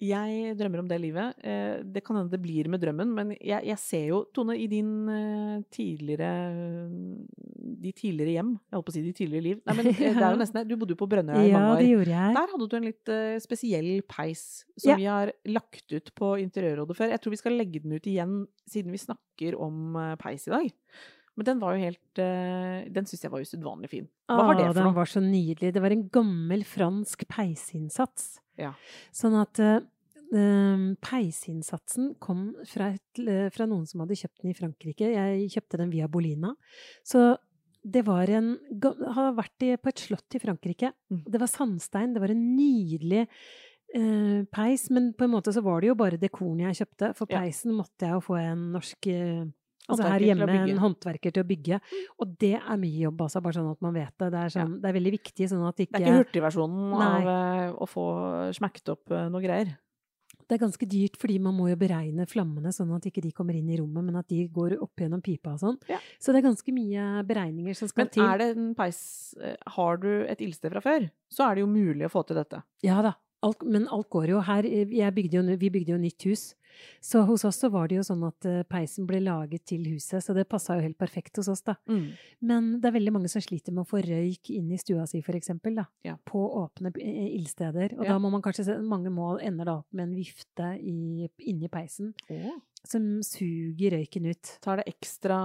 Jeg 0.01 0.55
drømmer 0.57 0.81
om 0.81 0.89
det 0.89 0.97
livet. 1.03 1.35
Eh, 1.45 1.83
Det 1.85 2.01
kan 2.07 2.17
hende 2.17 2.31
det 2.33 2.41
blir 2.41 2.69
med 2.73 2.81
drømmen, 2.81 3.11
men 3.13 3.33
jeg, 3.37 3.61
jeg 3.69 3.79
ser 3.79 4.07
jo, 4.09 4.23
Tone, 4.33 4.57
i 4.57 4.67
din 4.67 4.93
eh, 5.13 5.61
tidligere 5.71 6.31
De 7.81 7.93
tidligere 7.97 8.33
hjem, 8.39 8.55
jeg 8.65 8.77
holdt 8.77 8.87
på 8.89 8.93
å 8.93 8.97
si 8.97 9.03
de 9.05 9.13
tidligere 9.17 9.45
liv 9.45 9.61
Nei, 9.69 9.75
men 9.77 9.91
eh, 9.93 10.01
det 10.01 10.11
er 10.25 10.33
jo 10.35 10.41
nesten 10.43 10.59
det. 10.61 10.65
Du 10.71 10.77
bodde 10.81 10.97
jo 10.97 11.01
på 11.03 11.09
Brønnøya 11.11 11.45
i 11.45 11.51
Ja, 11.53 11.61
mange 11.61 11.75
år. 11.77 11.83
det 11.85 11.91
gjorde 11.93 12.15
jeg. 12.17 12.35
Der 12.41 12.53
hadde 12.55 12.69
du 12.73 12.77
en 12.81 12.89
litt 12.89 13.13
spesiell 13.45 13.91
peis 14.09 14.43
som 14.81 14.91
Ja. 14.93 14.97
vi 14.97 15.09
har 15.11 15.33
lagt 15.53 15.93
ut 15.93 16.11
på 16.17 16.33
Interiørrådet 16.41 16.97
før. 16.97 17.13
Jeg 17.15 17.21
tror 17.25 17.37
vi 17.37 17.41
skal 17.45 17.57
legge 17.61 17.83
den 17.85 17.93
ut 17.97 18.07
igjen, 18.09 18.37
siden 18.69 18.93
vi 18.97 19.01
snakker 19.05 19.57
om 19.61 19.97
peis 20.21 20.49
i 20.49 20.55
dag. 20.57 20.69
Men 21.39 21.47
den 21.47 21.61
var 21.63 21.77
jo 21.77 21.85
helt 21.87 22.19
Den 22.93 23.07
syns 23.09 23.23
jeg 23.25 23.31
var 23.33 23.41
usedvanlig 23.45 23.89
fin. 23.93 24.09
Hva 24.29 24.49
var 24.49 24.57
det 24.59 24.65
for 24.67 24.75
noe? 24.75 24.83
Den 24.91 24.97
var 24.99 25.09
så 25.09 25.21
nydelig. 25.25 25.71
Det 25.73 25.81
var 25.85 25.95
en 25.95 26.09
gammel 26.13 26.65
fransk 26.69 27.25
peisinnsats. 27.31 28.41
Ja. 28.61 28.75
Sånn 29.17 29.37
at 29.41 29.61
eh, 29.65 29.81
peisinnsatsen 30.31 32.15
kom 32.23 32.51
fra, 32.69 32.93
et, 32.95 33.23
fra 33.55 33.67
noen 33.71 33.87
som 33.91 34.05
hadde 34.05 34.19
kjøpt 34.21 34.45
den 34.45 34.53
i 34.53 34.59
Frankrike. 34.59 35.13
Jeg 35.17 35.49
kjøpte 35.57 35.81
den 35.81 35.95
via 35.95 36.11
Bolina. 36.11 36.55
Så 37.07 37.33
det 37.81 38.03
var 38.05 38.29
en 38.29 38.59
Har 39.17 39.33
vært 39.39 39.65
i, 39.65 39.73
på 39.81 39.89
et 39.89 40.03
slott 40.05 40.37
i 40.37 40.43
Frankrike. 40.43 40.93
Mm. 41.11 41.25
Det 41.27 41.41
var 41.41 41.51
sandstein. 41.51 42.15
Det 42.15 42.23
var 42.23 42.33
en 42.35 42.45
nydelig 42.57 43.23
eh, 43.25 44.43
peis, 44.53 44.91
men 44.91 45.13
på 45.17 45.27
en 45.27 45.35
måte 45.35 45.55
så 45.55 45.63
var 45.65 45.81
det 45.81 45.91
jo 45.91 45.97
bare 45.99 46.21
dekoren 46.21 46.61
jeg 46.67 46.83
kjøpte. 46.83 47.15
For 47.19 47.31
peisen 47.31 47.75
måtte 47.77 48.07
jeg 48.07 48.19
jo 48.19 48.27
få 48.29 48.37
en 48.43 48.69
norsk 48.77 49.11
eh, 49.11 49.49
Altså 49.89 50.07
her 50.07 50.23
hjemme 50.23 50.47
en 50.61 50.81
håndverker 50.85 51.35
til 51.35 51.43
å 51.43 51.49
bygge. 51.49 51.81
Og 52.23 52.35
det 52.41 52.55
er 52.61 52.81
mye 52.81 53.05
jobb, 53.07 53.23
altså, 53.27 53.43
bare 53.43 53.59
sånn 53.59 53.71
at 53.73 53.85
man 53.85 53.97
vet 53.97 54.13
det. 54.23 54.31
Det 54.31 54.41
er, 54.41 54.55
sånn, 54.55 54.75
det 54.83 54.91
er 54.91 54.97
veldig 54.97 55.13
viktig, 55.17 55.49
sånn 55.51 55.67
at 55.67 55.85
ikke 55.85 55.97
Det 55.97 56.01
er 56.01 56.09
ikke 56.09 56.25
hurtigversjonen 56.25 57.07
av 57.07 57.31
eh, 57.35 57.69
å 57.75 57.89
få 57.91 58.05
smekt 58.57 58.93
opp 58.95 59.15
eh, 59.15 59.31
noe 59.33 59.43
greier. 59.45 59.73
Det 60.51 60.57
er 60.57 60.63
ganske 60.65 60.87
dyrt, 60.91 61.15
fordi 61.21 61.37
man 61.43 61.55
må 61.55 61.69
jo 61.71 61.79
beregne 61.79 62.27
flammene 62.27 62.73
sånn 62.75 62.91
at 62.97 63.05
ikke 63.07 63.23
de 63.23 63.31
kommer 63.35 63.55
inn 63.55 63.69
i 63.71 63.79
rommet, 63.79 64.03
men 64.03 64.19
at 64.19 64.27
de 64.31 64.43
går 64.51 64.75
opp 64.83 64.99
gjennom 64.99 65.23
pipa 65.23 65.53
og 65.55 65.63
sånn. 65.63 65.77
Ja. 65.91 66.01
Så 66.19 66.35
det 66.35 66.41
er 66.41 66.49
ganske 66.49 66.75
mye 66.75 67.25
beregninger 67.29 67.79
som 67.79 67.91
skal 67.91 68.09
Men 68.09 68.13
til. 68.17 68.25
er 68.27 68.41
det 68.43 68.49
en 68.57 68.73
peis 68.79 69.01
eh, 69.39 69.55
Har 69.77 70.01
du 70.03 70.11
et 70.27 70.43
ildsted 70.43 70.75
fra 70.75 70.83
før, 70.83 71.07
så 71.31 71.47
er 71.47 71.59
det 71.59 71.67
jo 71.67 71.71
mulig 71.71 72.09
å 72.09 72.13
få 72.13 72.25
til 72.27 72.41
dette. 72.41 72.63
Ja 72.87 72.99
da. 73.07 73.15
Alt, 73.47 73.63
men 73.65 73.87
alt 73.89 74.11
går 74.13 74.35
jo 74.35 74.41
her. 74.45 74.67
Bygde 75.17 75.39
jo, 75.39 75.45
vi 75.57 75.71
bygde 75.73 75.95
jo 75.95 76.01
nytt 76.03 76.27
hus, 76.29 76.43
Så 77.01 77.23
hos 77.29 77.45
oss 77.45 77.57
så 77.63 77.71
var 77.73 77.89
det 77.89 77.97
jo 78.01 78.05
sånn 78.07 78.23
at 78.29 78.47
eh, 78.49 78.63
peisen 78.69 79.07
ble 79.09 79.21
laget 79.25 79.65
til 79.71 79.85
huset, 79.91 80.23
så 80.25 80.35
det 80.37 80.49
passa 80.49 80.77
jo 80.79 80.85
helt 80.85 80.99
perfekt 81.01 81.37
hos 81.41 81.49
oss, 81.49 81.63
da. 81.67 81.75
Mm. 81.89 82.07
Men 82.43 82.71
det 82.81 82.91
er 82.91 82.97
veldig 82.99 83.13
mange 83.17 83.31
som 83.33 83.43
sliter 83.45 83.73
med 83.73 83.85
å 83.85 83.89
få 83.91 84.03
røyk 84.05 84.51
inn 84.55 84.71
i 84.73 84.79
stua 84.81 85.07
si, 85.11 85.21
for 85.27 85.37
eksempel, 85.39 85.75
da. 85.81 85.87
Ja. 86.07 86.17
På 86.25 86.45
åpne 86.65 86.93
ildsteder. 86.97 87.97
Og 87.99 88.05
Ja. 88.05 88.13
da 88.15 88.19
må 88.19 88.31
man 88.31 88.43
kanskje 88.43 88.65
se 88.65 88.79
Mange 88.81 89.11
må 89.13 89.39
ender 89.41 89.65
da 89.65 89.75
opp 89.81 89.93
med 89.93 90.09
en 90.09 90.15
vifte 90.17 90.71
i, 90.81 91.29
inni 91.39 91.69
peisen 91.69 92.15
som 92.87 93.21
suger 93.23 93.91
røyken 93.99 94.27
ut. 94.31 94.55
Tar 94.65 94.77
det 94.81 94.87
ekstra 94.95 95.37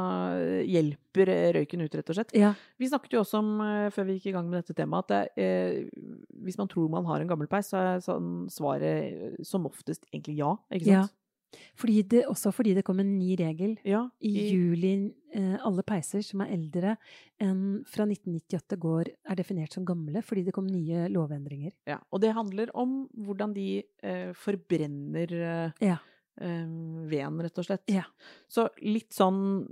Hjelper 0.65 1.32
røyken 1.58 1.82
ut, 1.84 1.95
rett 2.00 2.10
og 2.10 2.15
slett. 2.19 2.34
Ja. 2.38 2.54
Vi 2.80 2.88
snakket 2.89 3.13
jo 3.17 3.24
også 3.24 3.39
om, 3.41 3.52
eh, 3.62 3.89
før 3.91 4.06
vi 4.08 4.17
gikk 4.19 4.28
i 4.32 4.36
gang 4.38 4.50
med 4.50 4.63
dette 4.63 4.76
temaet, 4.78 5.12
at 5.12 5.36
det, 5.36 5.43
eh, 5.43 5.89
hvis 6.43 6.58
man 6.58 6.67
tror 6.71 6.89
man 6.89 7.06
har 7.06 7.19
en 7.21 7.28
gammel 7.28 7.48
peis, 7.48 7.69
så 7.71 7.78
er 7.95 8.00
sånn 8.06 8.50
svaret 8.50 9.38
eh, 9.39 9.43
som 9.43 9.65
oftest 9.65 10.06
egentlig 10.13 10.38
ja. 10.38 10.56
Ikke 10.71 10.86
Ja. 10.91 11.02
sant? 11.04 11.13
Fordi 11.80 12.02
det, 12.04 12.26
også 12.28 12.52
fordi 12.52 12.74
det 12.76 12.84
kom 12.84 13.00
en 13.00 13.17
ny 13.17 13.36
regel 13.39 13.78
Ja. 13.86 14.10
i 14.21 14.52
juli. 14.52 15.13
Eh, 15.34 15.58
alle 15.63 15.84
peiser 15.84 16.21
som 16.21 16.41
er 16.41 16.48
eldre 16.52 16.98
enn 17.39 17.86
fra 17.88 18.04
1998 18.06 18.76
går, 18.78 19.06
er 19.30 19.36
definert 19.36 19.71
som 19.71 19.86
gamle 19.86 20.21
fordi 20.21 20.43
det 20.43 20.54
kom 20.54 20.67
nye 20.67 21.08
lovendringer. 21.08 21.71
Ja, 21.88 22.00
og 22.12 22.19
det 22.21 22.34
handler 22.34 22.67
om 22.76 23.08
hvordan 23.15 23.54
de 23.54 23.84
eh, 24.04 24.34
forbrenner 24.34 25.32
eh, 25.32 25.71
Ja. 25.82 25.98
Eh, 26.41 26.65
veden, 27.10 27.41
rett 27.43 27.60
og 27.62 27.67
slett. 27.67 27.84
Ja. 27.91 28.04
Så 28.52 28.67
litt 28.82 29.13
sånn 29.15 29.67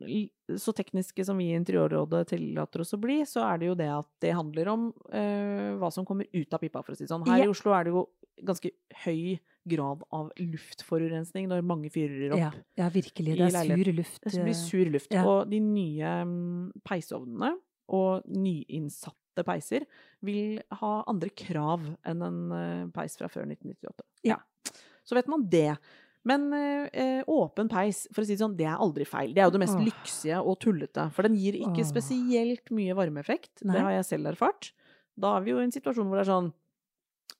Så 0.60 0.74
tekniske 0.76 1.24
som 1.26 1.40
vi 1.40 1.48
i 1.50 1.56
Interiørrådet 1.58 2.28
tillater 2.34 2.84
oss 2.84 2.94
å 2.94 3.00
bli, 3.02 3.22
så 3.26 3.46
er 3.48 3.62
det 3.62 3.70
jo 3.72 3.76
det 3.80 3.88
at 3.90 4.10
det 4.22 4.34
handler 4.36 4.70
om 4.74 4.90
eh, 5.12 5.72
hva 5.80 5.90
som 5.92 6.06
kommer 6.06 6.28
ut 6.34 6.54
av 6.54 6.60
pipa, 6.60 6.84
for 6.84 6.94
å 6.94 6.98
si 7.00 7.06
det 7.06 7.14
sånn. 7.14 7.26
Her 7.26 7.40
Ja. 7.40 7.48
i 7.48 7.54
Oslo 7.54 7.74
er 7.74 7.88
det 7.88 7.94
jo 7.96 8.04
ganske 8.44 8.72
høy 9.06 9.40
grad 9.66 10.04
av 10.12 10.32
luftforurensning 10.38 11.48
når 11.48 11.64
mange 11.64 11.90
fyrer 11.94 12.36
opp. 12.36 12.40
Ja, 12.42 12.52
ja, 12.84 12.90
virkelig. 12.92 13.38
Det 13.40 13.48
er 13.48 13.72
sur 13.72 13.94
luft. 13.94 14.22
Det 14.26 14.44
blir 14.44 14.54
eh, 14.54 14.62
sur 14.68 14.92
luft. 14.92 15.16
Og 15.24 15.50
de 15.50 15.60
nye 15.64 16.14
mm, 16.28 16.72
peisovnene 16.84 17.54
og 17.96 18.28
nyinnsatte 18.28 19.46
peiser 19.48 19.88
vil 20.22 20.60
ha 20.82 20.94
andre 21.10 21.32
krav 21.34 21.88
enn 22.06 22.22
en 22.28 22.92
peis 22.94 23.16
fra 23.18 23.32
før 23.32 23.48
1998. 23.48 24.06
Ja. 24.28 24.38
Så 25.04 25.16
vet 25.18 25.28
man 25.32 25.48
det. 25.52 25.78
Men 26.26 26.54
eh, 26.56 26.88
eh, 26.94 27.24
åpen 27.28 27.68
peis, 27.72 28.06
for 28.14 28.24
å 28.24 28.26
si 28.26 28.36
det 28.38 28.40
sånn, 28.44 28.56
det 28.56 28.66
er 28.70 28.80
aldri 28.80 29.04
feil. 29.06 29.34
Det 29.36 29.42
er 29.44 29.50
jo 29.50 29.56
det 29.58 29.64
mest 29.66 29.76
Åh. 29.76 29.84
lyksige 29.90 30.40
og 30.40 30.60
tullete. 30.64 31.10
For 31.12 31.28
den 31.28 31.36
gir 31.36 31.58
ikke 31.60 31.84
Åh. 31.84 31.90
spesielt 31.90 32.72
mye 32.72 32.96
varmeeffekt. 32.96 33.64
Nei. 33.66 33.74
Det 33.76 33.82
har 33.84 33.92
jeg 33.98 34.06
selv 34.14 34.32
erfart. 34.32 34.72
Da 35.20 35.36
er 35.38 35.42
vi 35.46 35.52
jo 35.52 35.60
i 35.60 35.66
en 35.68 35.76
situasjon 35.76 36.08
hvor 36.08 36.18
det 36.22 36.28
er 36.28 36.32
sånn 36.32 36.54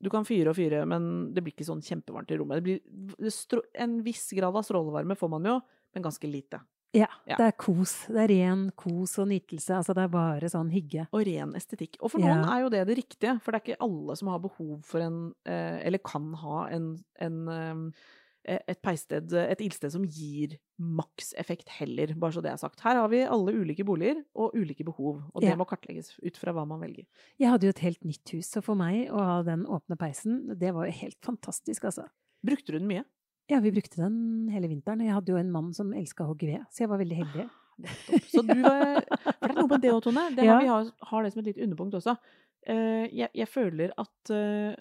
du 0.04 0.10
kan 0.12 0.26
fyre 0.28 0.52
og 0.52 0.58
fyre, 0.58 0.82
men 0.90 1.32
det 1.32 1.40
blir 1.46 1.54
ikke 1.56 1.64
sånn 1.68 1.80
kjempevarmt 1.84 2.32
i 2.34 2.36
rommet. 2.36 2.60
Det 2.60 2.64
blir, 2.66 3.64
en 3.80 3.94
viss 4.04 4.26
grad 4.36 4.56
av 4.56 4.66
strålevarme 4.68 5.16
får 5.16 5.30
man 5.32 5.48
jo, 5.48 5.54
men 5.96 6.04
ganske 6.04 6.28
lite. 6.28 6.60
Ja, 6.94 7.08
Ja. 7.26 7.38
det 7.40 7.46
er 7.46 7.56
kos. 7.58 8.06
Det 8.08 8.20
er 8.22 8.28
ren 8.28 8.72
kos 8.76 9.18
og 9.18 9.30
nytelse. 9.32 9.74
Altså, 9.80 9.96
det 9.96 10.04
er 10.04 10.12
bare 10.14 10.50
sånn 10.52 10.70
hygge. 10.70 11.08
Og 11.12 11.24
ren 11.26 11.54
estetikk. 11.58 11.96
Og 12.02 12.12
for 12.12 12.20
noen 12.20 12.44
Ja. 12.44 12.52
er 12.58 12.62
jo 12.64 12.70
det 12.70 12.86
det 12.88 12.98
riktige, 12.98 13.42
for 13.42 13.52
det 13.52 13.62
er 13.62 13.74
ikke 13.74 13.82
alle 13.82 14.16
som 14.16 14.28
har 14.28 14.40
behov 14.40 14.84
for 14.84 15.00
en 15.00 15.34
eh, 15.46 15.80
Eller 15.88 16.00
kan 16.00 16.34
ha 16.34 16.68
en, 16.68 17.04
en 17.20 17.48
eh, 17.48 17.92
et 18.46 18.82
peissted, 18.84 19.32
et 19.34 19.62
ildsted 19.64 19.92
som 19.94 20.04
gir 20.04 20.58
makseffekt 20.80 21.70
heller, 21.80 22.12
bare 22.20 22.36
så 22.36 22.42
det 22.44 22.52
er 22.52 22.60
sagt. 22.60 22.82
Her 22.84 22.98
har 23.00 23.08
vi 23.12 23.22
alle 23.24 23.54
ulike 23.56 23.86
boliger 23.88 24.20
og 24.36 24.56
ulike 24.58 24.84
behov, 24.88 25.22
og 25.34 25.42
det 25.42 25.50
Ja. 25.52 25.56
må 25.56 25.66
kartlegges 25.70 26.14
ut 26.24 26.38
fra 26.38 26.52
hva 26.52 26.66
man 26.68 26.82
velger. 26.82 27.06
Jeg 27.40 27.50
hadde 27.50 27.64
jo 27.70 27.70
et 27.70 27.80
helt 27.86 28.04
nytt 28.04 28.30
hus, 28.36 28.50
så 28.52 28.62
for 28.64 28.76
meg 28.76 29.10
å 29.10 29.18
ha 29.24 29.42
den 29.44 29.66
åpne 29.66 29.98
peisen, 29.98 30.58
det 30.60 30.74
var 30.74 30.86
jo 30.88 30.92
helt 30.92 31.18
fantastisk, 31.24 31.84
altså. 31.86 32.08
Brukte 32.46 32.74
du 32.74 32.80
den 32.80 32.88
mye? 32.88 33.06
Ja, 33.50 33.60
vi 33.60 33.72
brukte 33.72 33.98
den 33.98 34.50
hele 34.50 34.68
vinteren. 34.72 35.02
Jeg 35.04 35.14
hadde 35.14 35.32
jo 35.32 35.38
en 35.38 35.52
mann 35.52 35.74
som 35.74 35.92
elska 35.94 36.24
å 36.24 36.32
hogge 36.34 36.48
ved, 36.48 36.66
så 36.72 36.84
jeg 36.84 36.90
var 36.90 36.98
veldig 37.00 37.18
heldig. 37.24 37.50
Så 38.30 38.42
du 38.46 38.54
var 38.62 39.02
For 39.04 39.48
det 39.48 39.50
er 39.50 39.56
noe 39.58 39.68
med 39.68 39.82
det 39.82 39.92
òg, 39.92 40.02
Tone. 40.04 40.36
Det 40.36 40.46
Ja. 40.46 40.60
vi 40.60 40.68
har, 40.68 40.92
har 41.10 41.24
det 41.24 41.34
som 41.34 41.40
et 41.42 41.46
litt 41.48 41.58
underpunkt 41.66 41.94
også. 41.96 42.18
Eh, 42.68 43.08
jeg, 43.12 43.30
jeg 43.34 43.48
føler 43.50 43.92
at 43.98 44.30
eh, 44.32 44.76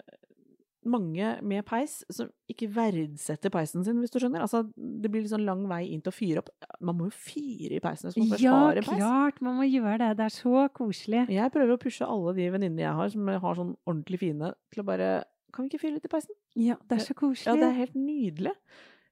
mange 0.89 1.29
med 1.45 1.65
peis 1.65 1.99
som 2.11 2.29
ikke 2.51 2.67
verdsetter 2.75 3.51
peisen 3.53 3.83
sin, 3.85 3.99
hvis 4.01 4.11
du 4.13 4.19
skjønner. 4.19 4.41
Altså, 4.45 4.63
det 4.75 5.09
blir 5.11 5.23
litt 5.23 5.31
sånn 5.33 5.45
lang 5.47 5.63
vei 5.69 5.83
inn 5.93 6.01
til 6.03 6.11
å 6.11 6.15
fyre 6.15 6.43
opp. 6.43 6.49
Man 6.83 6.97
må 6.99 7.07
jo 7.09 7.15
fyre 7.15 7.77
i 7.77 7.81
peisen 7.83 8.09
hvis 8.09 8.17
man 8.19 8.31
først 8.33 8.43
Ja, 8.43 8.53
har 8.65 8.79
en 8.81 8.87
peis. 8.87 8.97
klart! 9.01 9.41
Man 9.45 9.57
må 9.61 9.67
gjøre 9.69 9.97
det. 10.03 10.09
Det 10.19 10.25
er 10.27 10.35
så 10.35 10.65
koselig. 10.75 11.25
Jeg 11.33 11.51
prøver 11.55 11.75
å 11.75 11.81
pushe 11.81 12.07
alle 12.07 12.33
de 12.37 12.49
venninnene 12.53 12.85
jeg 12.85 12.97
har 12.99 13.09
som 13.13 13.27
har 13.27 13.59
sånn 13.59 13.75
ordentlig 13.85 14.19
fine, 14.25 14.53
til 14.73 14.83
å 14.83 14.87
bare 14.87 15.11
Kan 15.53 15.65
vi 15.67 15.69
ikke 15.73 15.83
fyre 15.83 15.93
litt 15.99 16.05
i 16.05 16.09
peisen? 16.09 16.33
Ja, 16.57 16.75
det 16.89 16.97
er 16.97 17.03
så 17.05 17.13
koselig. 17.13 17.45
Ja, 17.45 17.53
det 17.61 17.67
er 17.69 17.75
helt 17.77 17.93
nydelig. 17.99 18.53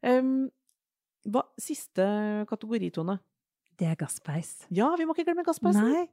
Um, 0.01 0.49
hva, 1.29 1.43
siste 1.62 2.45
kategori, 2.49 2.89
Tone. 2.95 3.19
Det 3.82 3.88
er 3.89 3.96
gasspeis. 3.98 4.50
Ja, 4.70 4.91
vi 4.94 5.08
må 5.10 5.15
ikke 5.15 5.24
glemme 5.26 5.41
gasspeisen. 5.41 5.88
Nei. 5.89 6.04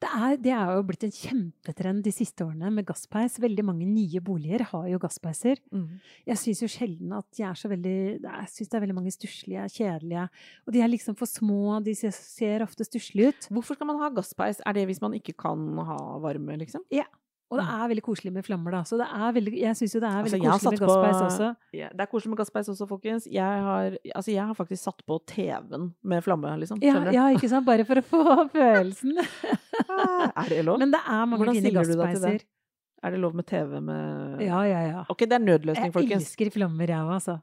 Det 0.00 0.08
er, 0.08 0.36
det 0.40 0.52
er 0.56 0.70
jo 0.78 0.84
blitt 0.88 1.04
en 1.04 1.12
kjempetrend 1.12 2.00
de 2.06 2.12
siste 2.14 2.46
årene 2.46 2.70
med 2.72 2.86
gasspeis. 2.88 3.36
Veldig 3.42 3.66
mange 3.68 3.84
nye 3.84 4.22
boliger 4.24 4.64
har 4.70 4.86
jo 4.88 5.00
gasspeiser. 5.02 5.60
Mm. 5.68 5.98
Jeg 6.30 6.40
syns 6.40 6.64
jo 6.64 6.70
sjelden 6.72 7.12
at 7.18 7.28
de 7.36 7.44
er 7.44 7.60
så 7.60 7.68
veldig 7.68 7.94
Jeg 8.24 8.48
syns 8.54 8.72
det 8.72 8.78
er 8.78 8.84
veldig 8.86 8.96
mange 8.96 9.12
stusslige, 9.12 9.66
kjedelige. 9.76 10.24
Og 10.64 10.72
de 10.72 10.80
er 10.80 10.92
liksom 10.94 11.18
for 11.20 11.28
små, 11.28 11.76
de 11.84 11.92
ser, 12.00 12.16
ser 12.16 12.64
ofte 12.64 12.88
stusslige 12.88 13.34
ut. 13.34 13.52
Hvorfor 13.52 13.76
skal 13.76 13.92
man 13.92 14.00
ha 14.00 14.08
gasspeis? 14.16 14.64
Er 14.64 14.78
det 14.78 14.88
hvis 14.88 15.04
man 15.04 15.20
ikke 15.20 15.36
kan 15.44 15.68
ha 15.84 16.00
varme, 16.24 16.56
liksom? 16.64 16.88
Og 17.48 17.56
det 17.56 17.64
er 17.64 17.84
veldig 17.88 18.02
koselig 18.04 18.30
med 18.34 18.44
flammer, 18.44 18.74
da. 18.76 18.80
Så 18.84 18.98
det 19.00 19.06
er 19.08 19.30
veldig, 19.32 19.52
jeg 19.56 19.76
syns 19.78 19.94
jo 19.96 20.00
det 20.04 20.08
er 20.10 20.24
veldig 20.26 20.40
altså, 20.52 20.68
koselig 20.68 20.80
med 20.80 20.88
gasspeis 20.88 21.22
også. 21.24 21.46
Ja, 21.78 21.88
det 21.96 22.04
er 22.04 22.10
koselig 22.12 22.32
med 22.34 22.40
gasspeis 22.42 22.68
også, 22.74 22.88
folkens. 22.90 23.28
Jeg 23.32 23.62
har, 23.68 23.96
altså, 24.14 24.30
jeg 24.34 24.44
har 24.50 24.58
faktisk 24.58 24.82
satt 24.84 25.00
på 25.08 25.16
TV-en 25.32 25.86
med 26.12 26.20
flamme, 26.26 26.52
liksom. 26.60 26.82
Ja, 26.84 26.98
ja, 27.14 27.24
ikke 27.32 27.48
sant? 27.48 27.64
Bare 27.68 27.86
for 27.88 28.02
å 28.02 28.04
få 28.04 28.24
følelsen. 28.56 29.16
Ah, 29.88 30.28
er 30.44 30.48
det 30.50 30.62
lov? 30.66 30.76
Men 30.82 30.90
det 30.92 30.98
er 31.00 31.24
mange 31.26 31.38
Hvordan 31.40 31.56
fine 31.56 31.70
gasspeiser. 31.72 32.42
Er 33.06 33.14
det 33.14 33.18
lov 33.22 33.34
med 33.38 33.46
TV 33.46 33.78
med 33.80 34.40
Ja, 34.42 34.60
ja, 34.66 34.80
ja. 34.84 35.04
Ok, 35.08 35.22
det 35.24 35.36
er 35.38 35.42
nødløsning, 35.42 35.88
Jeg 35.88 35.94
folkens. 35.94 36.26
elsker 36.26 36.50
flammer, 36.54 36.90
jeg 36.90 36.98
òg, 36.98 37.12
altså. 37.14 37.38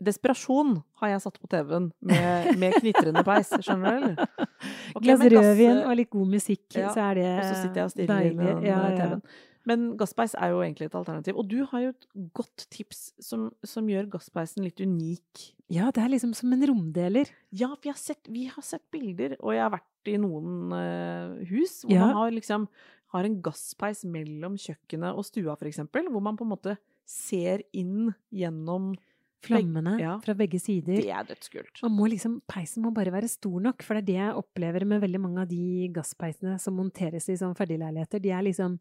Desperasjon 0.00 0.78
har 1.02 1.10
jeg 1.12 1.20
satt 1.26 1.36
på 1.42 1.50
TV-en 1.52 1.90
med, 2.00 2.50
med 2.62 2.76
knitrende 2.80 3.20
peis. 3.26 3.50
Skjønner 3.60 3.90
du, 3.90 3.96
eller? 4.00 4.48
Ok, 4.96 5.04
Glass 5.04 5.20
rødvin 5.34 5.82
og 5.84 5.92
litt 5.98 6.10
god 6.14 6.30
musikk, 6.32 6.64
Ja, 6.78 6.88
så 6.94 7.02
er 7.10 7.18
det 7.20 7.26
Og 7.34 7.44
så 7.44 7.54
sitter 7.60 7.82
jeg 7.82 7.84
og 7.84 7.92
stirrer 7.92 8.24
inn 8.30 8.40
i 8.40 8.46
deilig. 8.46 8.70
ja. 8.70 8.78
TV-en. 8.96 9.22
Men 9.68 9.90
gasspeis 10.00 10.32
er 10.40 10.54
jo 10.54 10.62
egentlig 10.64 10.88
et 10.88 10.96
alternativ. 10.96 11.36
Og 11.36 11.48
du 11.50 11.58
har 11.68 11.82
jo 11.84 11.90
et 11.92 12.06
godt 12.36 12.64
tips 12.72 13.10
som, 13.22 13.50
som 13.66 13.88
gjør 13.90 14.08
gasspeisen 14.14 14.64
litt 14.64 14.80
unik. 14.80 15.50
Ja, 15.70 15.90
det 15.94 16.02
er 16.02 16.12
liksom 16.14 16.32
som 16.36 16.54
en 16.56 16.64
romdeler. 16.70 17.28
Ja, 17.54 17.74
vi 17.82 17.92
har 17.92 17.98
sett, 18.00 18.24
vi 18.32 18.46
har 18.50 18.64
sett 18.66 18.86
bilder, 18.94 19.36
og 19.38 19.54
jeg 19.54 19.62
har 19.66 19.74
vært 19.76 20.10
i 20.10 20.16
noen 20.18 20.72
uh, 20.72 21.36
hus 21.50 21.82
hvor 21.84 21.94
Ja. 21.94 22.08
man 22.08 22.16
har 22.22 22.32
liksom 22.34 22.66
har 23.10 23.26
en 23.26 23.40
gasspeis 23.42 24.04
mellom 24.06 24.56
kjøkkenet 24.60 25.18
og 25.18 25.26
stua, 25.26 25.56
for 25.58 25.68
eksempel, 25.68 26.08
hvor 26.10 26.22
man 26.22 26.38
på 26.38 26.46
en 26.46 26.52
måte 26.54 26.76
ser 27.10 27.64
inn 27.74 28.12
gjennom 28.30 28.94
Flammene 29.40 29.94
ja. 29.96 30.18
fra 30.20 30.34
begge 30.36 30.58
sider. 30.60 30.98
Det 31.00 31.12
er 31.16 31.24
dødskult. 31.24 31.80
Man 31.86 31.94
må 31.96 32.10
liksom, 32.12 32.34
peisen 32.50 32.84
må 32.84 32.90
bare 32.92 33.12
være 33.14 33.30
stor 33.30 33.62
nok, 33.64 33.80
for 33.86 33.96
det 33.96 34.02
er 34.02 34.08
det 34.10 34.18
jeg 34.18 34.34
opplever 34.42 34.84
med 34.88 35.00
veldig 35.00 35.20
mange 35.22 35.44
av 35.46 35.48
de 35.48 35.88
gasspeisene 35.96 36.58
som 36.60 36.76
monteres 36.76 37.30
i 37.32 37.38
sånn 37.40 37.56
ferdigleiligheter. 37.56 38.20
De 38.20 38.34
er 38.36 38.44
liksom 38.44 38.76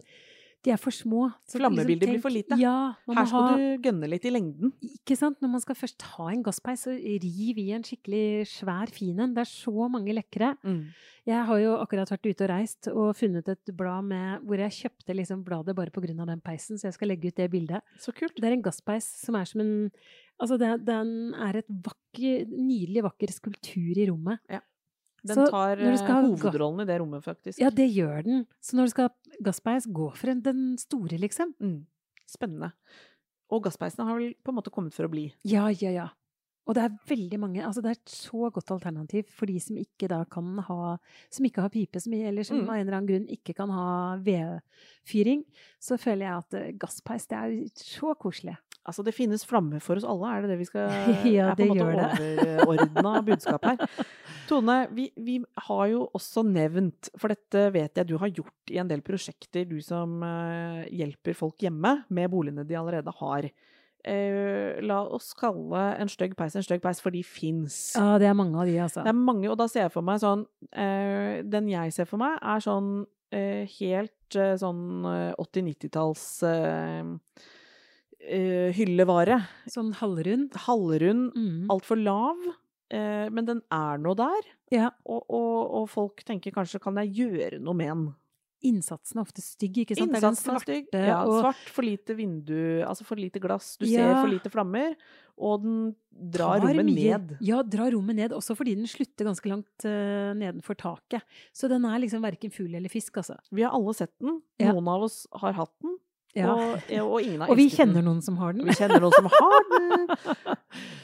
De 0.66 0.74
er 0.74 0.80
for 0.82 0.92
små. 0.92 1.30
Flammebildet 1.48 2.02
blir 2.04 2.18
tenk- 2.18 2.24
for 2.26 2.34
lite. 2.34 2.58
Ja. 2.60 2.94
Her 3.08 3.26
skal 3.26 3.46
ha, 3.46 3.56
du 3.56 3.84
gønne 3.86 4.10
litt 4.12 4.26
i 4.28 4.32
lengden. 4.34 4.74
Ikke 4.84 5.16
sant? 5.16 5.40
Når 5.40 5.54
man 5.54 5.62
skal 5.64 5.78
først 5.80 6.02
ha 6.18 6.28
en 6.34 6.44
gasspeis, 6.44 6.84
så 6.84 6.92
riv 6.92 7.62
i 7.64 7.70
en 7.72 7.86
skikkelig 7.88 8.44
svær 8.52 8.92
fin 8.92 9.20
en. 9.24 9.34
Det 9.34 9.46
er 9.46 9.52
så 9.52 9.88
mange 9.90 10.12
lekre. 10.14 10.56
Jeg 11.30 11.46
har 11.46 11.60
jo 11.62 11.76
akkurat 11.78 12.10
vært 12.12 12.26
ute 12.28 12.44
og 12.44 12.50
reist 12.50 12.88
og 12.92 13.16
funnet 13.16 13.48
et 13.48 13.72
blad 13.78 14.04
med, 14.04 14.42
hvor 14.44 14.58
jeg 14.58 14.72
kjøpte 14.82 15.16
liksom 15.16 15.44
bladet 15.46 15.76
bare 15.78 15.92
av 16.20 16.28
den 16.28 16.42
peisen, 16.42 16.78
så 16.78 16.90
jeg 16.90 16.94
skal 16.98 17.08
legge 17.08 17.30
ut 17.30 17.36
det 17.36 17.52
bildet. 17.52 17.82
Så 18.00 18.12
kult. 18.16 18.36
Det 18.36 18.44
er 18.50 18.58
en 18.58 18.66
gasspeis 18.66 19.06
som 19.24 19.36
er 19.36 19.46
som 19.46 19.62
en 19.62 19.92
Altså, 20.40 20.56
det, 20.56 20.86
den 20.88 21.34
er 21.36 21.58
et 21.60 21.68
vakker, 21.68 22.46
nydelig 22.48 23.02
vakker 23.04 23.28
skulptur 23.28 23.98
i 24.00 24.06
rommet. 24.08 24.40
Den 25.26 25.36
tar 25.52 25.78
eh, 25.78 25.86
hovedrollen 26.44 26.82
i 26.82 26.86
det 26.86 27.00
rommet, 27.02 27.24
faktisk. 27.24 27.60
Ja, 27.60 27.70
det 27.70 27.90
gjør 27.94 28.24
den. 28.24 28.46
Så 28.62 28.76
når 28.78 28.86
du 28.86 28.90
skal 28.90 29.10
ha 29.10 29.42
gasspeis, 29.44 29.86
gå 29.88 30.10
for 30.16 30.30
en- 30.30 30.42
den 30.42 30.78
store, 30.78 31.18
liksom. 31.20 31.54
Mm. 31.60 31.86
Spennende. 32.28 32.72
Og 33.52 33.64
gasspeisene 33.64 34.06
har 34.06 34.18
vel 34.20 34.34
på 34.44 34.50
en 34.54 34.56
måte 34.60 34.72
kommet 34.72 34.94
for 34.94 35.06
å 35.08 35.10
bli. 35.12 35.34
Ja, 35.44 35.68
ja, 35.70 35.90
ja. 35.90 36.10
Og 36.70 36.76
det 36.78 36.84
er 36.86 36.98
veldig 37.10 37.40
mange 37.42 37.64
Altså, 37.66 37.82
det 37.82 37.90
er 37.90 37.98
et 37.98 38.12
så 38.14 38.50
godt 38.54 38.70
alternativ 38.76 39.26
for 39.34 39.50
de 39.50 39.56
som 39.64 39.78
ikke 39.82 40.06
da 40.12 40.20
kan 40.30 40.60
ha 40.68 40.98
Som 41.34 41.48
ikke 41.50 41.64
har 41.66 41.72
pipe, 41.74 41.98
som, 42.04 42.14
eller 42.14 42.46
som 42.46 42.60
Mm. 42.62 42.70
av 42.70 42.76
en 42.76 42.82
eller 42.86 42.98
annen 43.00 43.10
grunn 43.10 43.28
ikke 43.34 43.56
kan 43.58 43.72
ha 43.74 44.18
vedfyring. 44.22 45.42
Så 45.82 45.98
føler 45.98 46.28
jeg 46.28 46.38
at 46.44 46.58
eh, 46.60 46.74
gasspeis, 46.82 47.26
det 47.30 47.38
er 47.40 47.56
så 47.80 48.14
koselig. 48.20 48.56
Altså, 48.86 49.04
det 49.06 49.14
finnes 49.14 49.44
flammer 49.46 49.82
for 49.84 50.00
oss 50.00 50.06
alle, 50.08 50.30
er 50.38 50.42
det 50.46 50.52
det 50.54 50.60
vi 50.62 50.68
skal 50.70 50.90
Ja, 51.30 51.50
er 51.52 51.58
på 51.58 51.66
en 51.66 51.74
måte 51.74 52.30
overordna 52.66 53.16
budskap 53.30 53.66
her. 53.66 53.82
Tone, 54.50 54.78
vi, 54.98 55.10
vi 55.18 55.40
har 55.70 55.84
jo 55.92 56.06
også 56.18 56.44
nevnt, 56.48 57.12
for 57.20 57.34
dette 57.34 57.66
vet 57.76 57.98
jeg 58.02 58.10
du 58.10 58.16
har 58.22 58.32
gjort 58.34 58.74
i 58.74 58.80
en 58.82 58.90
del 58.90 59.02
prosjekter, 59.06 59.66
du 59.70 59.78
som 59.86 60.20
eh, 60.26 60.86
hjelper 61.02 61.38
folk 61.38 61.60
hjemme 61.66 62.00
med 62.10 62.32
boligene 62.34 62.66
de 62.68 62.78
allerede 62.80 63.14
har. 63.22 63.50
Eh, 64.06 64.80
La 64.82 65.02
oss 65.04 65.34
kalle 65.34 65.84
en 66.00 66.08
stygg 66.12 66.36
peis 66.40 66.56
en 66.56 66.64
stygg 66.64 66.82
peis, 66.82 67.02
for 67.02 67.12
de 67.12 67.24
fins. 67.24 67.96
Ja, 67.96 68.18
det 68.22 68.28
er 68.30 68.34
mange 68.38 68.58
av 68.60 68.66
de, 68.70 68.78
altså. 68.80 69.04
Det 69.04 69.10
er 69.14 69.18
mange, 69.20 69.50
og 69.52 69.58
da 69.60 69.68
ser 69.68 69.88
jeg 69.88 69.92
for 69.96 70.02
meg 70.08 70.20
sånn 70.24 70.46
eh, 70.72 71.42
Den 71.44 71.68
jeg 71.72 71.94
ser 71.94 72.06
for 72.10 72.18
meg, 72.22 72.38
er 72.42 72.60
sånn 72.64 73.06
eh, 73.32 73.66
helt 73.80 74.36
eh, 74.40 74.56
sånn 74.62 75.06
eh, 75.06 75.34
80-90-talls 75.42 76.26
eh, 76.50 77.04
eh, 78.20 78.72
hyllevare. 78.78 79.42
Sånn 79.70 79.94
halvrund. 80.00 80.56
Halvrund, 80.68 81.32
Mm. 81.36 81.68
altfor 81.70 81.98
lav, 82.02 82.38
men 82.90 83.46
den 83.46 83.60
er 83.70 84.00
nå 84.02 84.16
der. 84.18 84.48
Ja. 84.74 84.88
Og, 85.06 85.22
og, 85.30 85.74
og 85.78 85.90
folk 85.92 86.24
tenker 86.26 86.50
kanskje 86.56 86.80
kan 86.82 86.96
jeg 87.04 87.12
gjøre 87.20 87.60
noe 87.62 87.76
med 87.78 87.88
den? 87.92 88.08
Innsatsen 88.66 89.18
er 89.20 89.24
ofte 89.24 89.42
stygg, 89.42 89.78
ikke 89.86 89.96
sant? 89.98 90.12
Innsatsen 90.12 90.56
er 90.56 90.60
stygg. 90.66 90.88
Ja, 90.94 91.22
og 91.24 91.40
svart, 91.46 91.70
for 91.72 91.86
lite 91.88 92.16
vindu, 92.18 92.84
altså 92.84 93.06
for 93.08 93.16
lite 93.16 93.40
glass. 93.40 93.78
Du 93.80 93.86
Ja. 93.86 94.02
ser 94.04 94.22
for 94.22 94.28
lite 94.34 94.50
flammer, 94.52 94.96
og 95.40 95.62
den 95.64 95.96
drar 96.12 96.60
tar 96.60 96.74
rommet 96.74 96.86
mye- 96.86 97.16
ned. 97.20 97.38
Ja, 97.40 97.62
drar 97.64 97.92
rommet 97.96 98.16
ned, 98.18 98.32
også 98.36 98.58
fordi 98.60 98.76
den 98.76 98.86
slutter 98.92 99.24
ganske 99.30 99.48
langt 99.48 99.86
uh, 99.88 100.34
nedenfor 100.36 100.76
taket. 100.76 101.24
Så 101.56 101.70
den 101.72 101.86
er 101.86 102.00
liksom 102.04 102.22
verken 102.22 102.52
fugl 102.52 102.76
eller 102.76 102.90
fisk, 102.92 103.16
altså. 103.22 103.38
Vi 103.52 103.62
har 103.64 103.72
alle 103.72 103.94
sett 103.96 104.12
den. 104.20 104.42
Ja. 104.60 104.74
Noen 104.74 104.88
av 104.92 105.04
oss 105.08 105.26
har 105.34 105.54
hatt 105.54 105.72
den, 105.82 105.89
Ja. 106.40 106.56
og, 106.56 106.90
og 107.04 107.22
ingen 107.22 107.44
har 107.44 107.52
Og 107.52 107.60
vi 107.60 107.68
kjenner 107.74 108.06
noen 108.06 108.22
som 108.26 108.38
har 108.42 108.56
den. 108.58 108.68
Vi 108.70 108.76
kjenner 108.78 109.04
noen 109.04 109.16
som 109.16 109.30
har 109.34 109.68
den. 109.74 110.08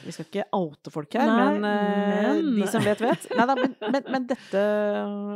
Vi 0.06 0.14
skal 0.14 0.28
ikke 0.28 0.44
oute 0.56 0.92
folk 0.94 1.16
her, 1.18 1.26
Nei, 1.26 1.46
men, 1.58 1.64
eh, 1.70 2.28
men- 2.28 2.52
de 2.60 2.68
som 2.70 2.84
vet, 2.84 3.00
vet. 3.02 3.26
Neida, 3.36 3.56
men, 3.58 3.74
men, 3.90 4.06
men 4.14 4.28
dette 4.30 4.62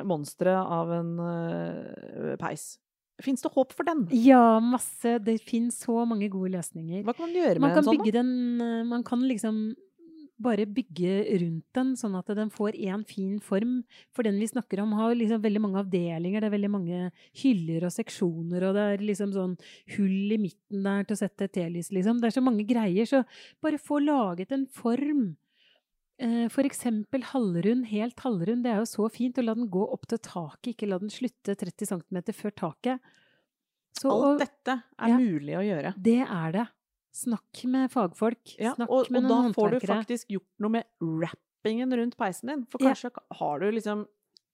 monsteret 0.06 0.76
av 0.78 0.92
en 1.00 1.10
uh, 1.18 2.36
peis 2.40 2.72
Fins 3.20 3.42
det 3.44 3.50
håp 3.52 3.74
for 3.76 3.84
den? 3.84 4.06
Ja, 4.16 4.60
masse. 4.64 5.18
Det 5.20 5.34
finnes 5.44 5.76
så 5.82 6.06
mange 6.08 6.30
gode 6.32 6.54
løsninger. 6.54 7.02
Hva 7.04 7.12
kan 7.12 7.26
man 7.26 7.34
gjøre 7.36 7.60
Man 7.60 7.68
med 7.68 7.76
kan 7.76 7.84
en 7.84 7.90
sånn? 7.90 8.12
den 8.14 8.30
eh, 8.64 8.84
Man 8.88 9.04
kan 9.04 9.24
liksom 9.28 9.58
bare 10.40 10.64
bygge 10.66 11.14
rundt 11.42 11.64
den, 11.76 11.92
sånn 12.00 12.14
at 12.18 12.31
den 12.37 12.50
får 12.50 12.72
én 12.81 13.03
fin 13.07 13.38
form. 13.44 13.83
For 14.16 14.22
den 14.26 14.38
vi 14.40 14.46
snakker 14.48 14.81
om, 14.83 14.92
har 14.96 15.14
liksom 15.14 15.42
veldig 15.44 15.61
mange 15.61 15.83
avdelinger. 15.83 16.40
Det 16.40 16.48
er 16.48 16.57
veldig 16.57 16.70
mange 16.72 17.00
hyller 17.42 17.85
og 17.85 17.92
seksjoner, 17.92 18.64
og 18.70 18.74
det 18.79 18.87
er 18.94 19.05
liksom 19.05 19.33
sånn 19.37 19.59
hull 19.96 20.33
i 20.33 20.38
midten 20.40 20.83
der 20.87 21.05
til 21.05 21.14
å 21.18 21.20
sette 21.22 21.50
telys, 21.53 21.90
liksom. 21.92 22.20
Det 22.20 22.31
er 22.31 22.37
så 22.40 22.42
mange 22.42 22.64
greier. 22.66 23.05
Så 23.07 23.22
bare 23.62 23.79
få 23.79 24.00
laget 24.05 24.53
en 24.57 24.66
form. 24.66 25.37
Eh, 26.20 26.48
For 26.53 26.62
eksempel 26.68 27.22
halvrund, 27.31 27.87
helt 27.88 28.16
halvrund. 28.20 28.64
Det 28.64 28.72
er 28.72 28.83
jo 28.83 28.88
så 28.90 29.11
fint 29.12 29.38
å 29.40 29.44
la 29.44 29.55
den 29.55 29.70
gå 29.72 29.87
opp 29.92 30.07
til 30.07 30.18
taket, 30.18 30.74
ikke 30.74 30.88
la 30.88 30.98
den 30.98 31.09
slutte 31.09 31.55
30 31.57 31.87
cm 31.88 32.22
før 32.37 32.50
taket. 32.53 33.00
Så, 33.98 34.11
Alt 34.12 34.38
dette 34.40 34.83
er 34.98 35.09
Ja. 35.09 35.16
mulig 35.18 35.57
å 35.57 35.64
gjøre. 35.64 35.94
det 36.00 36.20
er 36.29 36.53
det. 36.53 36.66
Snakk 37.20 37.64
med 37.68 37.90
fagfolk. 37.92 38.54
Ja, 38.56 38.74
Snakk 38.78 38.88
og, 38.92 39.11
med 39.12 39.24
og 39.24 39.28
da 39.28 39.35
noen 39.42 39.56
får 39.56 39.74
du 39.76 39.80
faktisk 39.85 40.33
gjort 40.33 40.48
noe 40.62 40.74
med 40.78 40.88
wrappingen 41.04 41.92
rundt 42.00 42.16
peisen 42.20 42.52
din. 42.52 42.64
For 42.72 42.80
Ja. 42.83 42.94
kanskje 42.94 43.12
har 43.40 43.61
du 43.61 43.70
liksom 43.76 44.06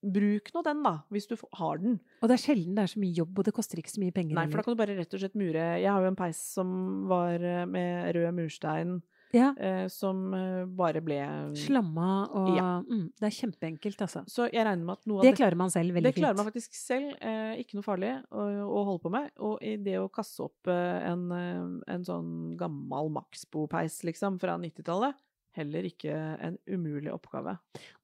Bruk 0.07 0.51
nå 0.55 0.61
den, 0.63 0.83
da, 0.85 0.93
hvis 1.11 1.27
du 1.27 1.35
har 1.59 1.79
den. 1.81 1.97
Og 2.23 2.29
det 2.29 2.37
er 2.37 2.43
sjelden 2.43 2.77
det 2.77 2.83
er 2.85 2.91
så 2.93 3.01
mye 3.01 3.17
jobb, 3.17 3.39
og 3.41 3.47
det 3.49 3.55
koster 3.57 3.81
ikke 3.81 3.91
så 3.91 4.03
mye 4.03 4.15
penger. 4.15 4.37
Nei, 4.37 4.45
for 4.47 4.61
da 4.61 4.63
kan 4.67 4.77
du 4.77 4.79
bare 4.79 4.95
rett 4.95 5.15
og 5.17 5.23
slett 5.23 5.35
mure 5.35 5.65
Jeg 5.81 5.89
har 5.91 6.05
jo 6.05 6.11
en 6.13 6.19
peis 6.19 6.39
som 6.53 6.69
var 7.11 7.43
eh, 7.43 7.65
med 7.67 8.13
rød 8.15 8.35
murstein, 8.37 9.01
ja, 9.37 9.51
eh, 9.61 9.87
som 9.93 10.23
eh, 10.35 10.65
bare 10.79 11.03
ble 11.05 11.19
Slamma 11.61 12.09
og 12.33 12.51
Ja. 12.57 12.69
mm, 12.83 13.05
Det 13.21 13.29
er 13.29 13.37
kjempeenkelt, 13.37 14.01
altså. 14.07 14.25
Så 14.27 14.49
jeg 14.51 14.65
regner 14.67 14.85
med 14.89 14.97
at 14.99 15.07
noe 15.07 15.19
av 15.21 15.27
Det 15.29 15.35
klarer 15.37 15.57
man 15.61 15.71
selv 15.71 15.93
veldig 15.95 16.09
fint. 16.11 16.15
Det 16.17 16.23
klarer 16.23 16.37
man 16.41 16.49
faktisk 16.49 16.75
selv. 16.75 17.13
Eh, 17.21 17.61
ikke 17.63 17.75
noe 17.79 17.87
farlig 17.87 18.15
å, 18.33 18.47
å 18.65 18.85
holde 18.89 19.03
på 19.05 19.13
med. 19.13 19.31
Og 19.39 19.59
i 19.63 19.77
det 19.77 19.99
å 20.01 20.09
kaste 20.11 20.49
opp 20.49 20.67
eh, 20.73 21.07
en, 21.13 21.27
eh, 21.33 21.95
en 21.95 22.05
sånn 22.09 22.33
gammel 22.59 23.13
Maxbo-peis, 23.21 24.03
liksom, 24.09 24.39
fra 24.41 24.57
90-tallet, 24.59 25.15
heller 25.57 25.87
ikke 25.89 26.13
en 26.45 26.59
umulig 26.69 27.09
oppgave. 27.15 27.55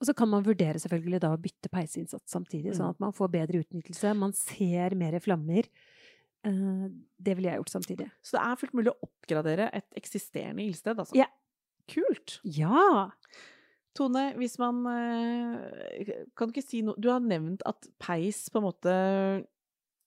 Og 0.01 0.07
så 0.09 0.14
kan 0.16 0.29
man 0.33 0.42
vurdere 0.47 0.81
selvfølgelig 0.81 1.21
da 1.21 1.35
å 1.35 1.40
bytte 1.40 1.68
peisinnsats 1.68 2.33
samtidig, 2.33 2.73
Mm. 2.73 2.79
sånn 2.79 2.90
at 2.95 3.01
man 3.01 3.12
får 3.12 3.29
bedre 3.31 3.61
utnyttelse. 3.62 4.14
Man 4.16 4.33
ser 4.33 4.95
mer 4.97 5.18
flammer. 5.21 5.68
Eh, 6.44 6.88
det 7.22 7.37
ville 7.38 7.50
jeg 7.52 7.61
gjort 7.62 7.70
samtidig. 7.76 8.11
Så 8.22 8.37
det 8.37 8.42
er 8.44 8.57
fullt 8.61 8.74
mulig 8.74 8.90
å 8.92 8.98
oppgradere 9.07 9.68
et 9.78 9.87
eksisterende 10.00 10.64
ildsted, 10.66 10.98
altså. 10.98 11.14
Ja. 11.18 11.28
Kult! 11.90 12.40
Ja! 12.46 13.11
Tone, 13.94 14.31
hvis 14.38 14.55
man 14.62 14.78
eh, 14.88 16.12
Kan 16.38 16.48
du 16.48 16.55
ikke 16.55 16.62
si 16.64 16.78
noe 16.87 16.94
Du 16.96 17.11
har 17.12 17.18
nevnt 17.20 17.61
at 17.68 17.88
peis 18.00 18.38
på 18.48 18.62
en 18.62 18.64
måte 18.64 18.92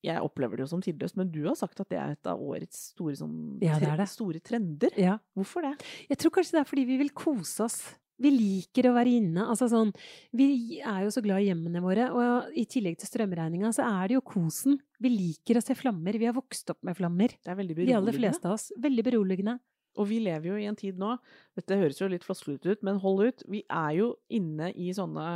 Jeg 0.07 0.23
opplever 0.25 0.57
det 0.57 0.63
jo 0.65 0.69
som 0.71 0.81
tidløst, 0.81 1.17
men 1.19 1.29
du 1.29 1.43
har 1.45 1.57
sagt 1.59 1.83
at 1.83 1.91
det 1.93 1.99
er 2.01 2.15
et 2.15 2.29
av 2.31 2.41
årets 2.41 2.79
store, 2.95 3.13
sånn, 3.19 3.35
Ja, 3.61 3.77
det 3.81 3.91
er 3.91 3.99
det. 4.01 4.07
store 4.09 4.41
trender. 4.41 4.95
ja. 4.97 5.19
Hvorfor 5.37 5.67
det? 5.67 5.75
Jeg 6.09 6.17
tror 6.23 6.33
kanskje 6.39 6.57
det 6.57 6.63
er 6.63 6.69
fordi 6.71 6.85
vi 6.89 6.97
vil 7.03 7.11
kose 7.13 7.67
oss. 7.67 7.77
Vi 8.21 8.31
liker 8.31 8.87
å 8.89 8.95
være 8.95 9.17
inne. 9.19 9.43
Altså 9.51 9.67
sånn, 9.71 9.91
vi 10.35 10.79
er 10.79 11.03
jo 11.03 11.11
så 11.11 11.23
glad 11.23 11.43
i 11.43 11.49
hjemmene 11.49 11.83
våre, 11.83 12.07
og 12.15 12.55
i 12.55 12.63
tillegg 12.69 12.99
til 13.01 13.09
strømregninga 13.09 13.73
så 13.75 13.87
er 13.87 14.09
det 14.09 14.17
jo 14.17 14.25
kosen. 14.25 14.79
Vi 15.03 15.11
liker 15.11 15.59
å 15.59 15.63
se 15.65 15.75
flammer. 15.77 16.15
Vi 16.19 16.29
har 16.29 16.37
vokst 16.37 16.71
opp 16.71 16.79
med 16.87 16.97
flammer. 16.97 17.35
Det 17.35 17.51
er 17.51 17.59
veldig 17.59 17.75
beroligende. 17.75 17.91
De 17.91 18.01
aller 18.01 18.19
fleste 18.19 18.47
av 18.47 18.55
oss. 18.55 18.69
Veldig 18.85 19.05
beroligende. 19.09 19.57
Og 19.99 20.09
vi 20.09 20.19
lever 20.23 20.49
jo 20.49 20.57
i 20.59 20.67
en 20.67 20.75
tid 20.75 20.97
nå 20.99 21.13
Dette 21.55 21.77
høres 21.79 22.01
jo 22.01 22.09
litt 22.11 22.25
flosklete 22.27 22.73
ut, 22.73 22.81
men 22.83 22.99
hold 23.03 23.23
ut. 23.29 23.45
Vi 23.51 23.63
er 23.71 23.93
jo 23.99 24.09
inne 24.27 24.71
i 24.75 24.91
sånne 24.95 25.27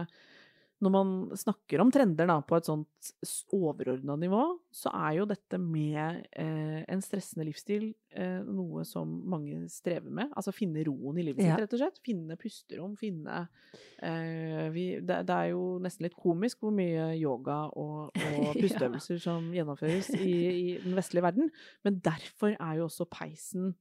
Når 0.79 0.91
man 0.93 1.09
snakker 1.35 1.81
om 1.83 1.89
trender 1.91 2.27
da, 2.29 2.37
på 2.47 2.55
et 2.55 2.67
sånt 2.69 3.09
overordna 3.55 4.15
nivå, 4.15 4.39
så 4.71 4.91
er 4.95 5.17
jo 5.17 5.25
dette 5.27 5.57
med 5.59 6.21
eh, 6.31 6.85
en 6.87 7.01
stressende 7.03 7.43
livsstil 7.49 7.89
eh, 8.15 8.39
noe 8.47 8.85
som 8.87 9.11
mange 9.27 9.65
strever 9.71 10.07
med. 10.07 10.31
Altså 10.39 10.53
finne 10.55 10.85
roen 10.87 11.19
i 11.19 11.25
livet 11.27 11.43
Ja. 11.43 11.57
sitt, 11.57 11.65
rett 11.65 11.75
og 11.75 11.81
slett. 11.83 11.99
Finne 12.05 12.37
pusterom, 12.39 12.95
finne 12.99 13.41
eh, 13.99 14.69
vi, 14.71 14.85
det, 15.03 15.19
det 15.27 15.35
er 15.35 15.51
jo 15.51 15.65
nesten 15.83 16.07
litt 16.07 16.15
komisk 16.19 16.63
hvor 16.63 16.71
mye 16.75 17.09
yoga 17.19 17.65
og, 17.75 18.15
og 18.15 18.55
Ja. 18.69 19.19
som 19.19 19.51
gjennomføres 19.55 20.13
i, 20.15 20.31
i 20.47 20.65
den 20.83 20.95
vestlige 20.95 21.25
verden. 21.27 21.51
Men 21.83 21.99
derfor 22.05 22.55
er 22.55 22.79
jo 22.79 22.87
også 22.87 23.09
peisen 23.11 23.73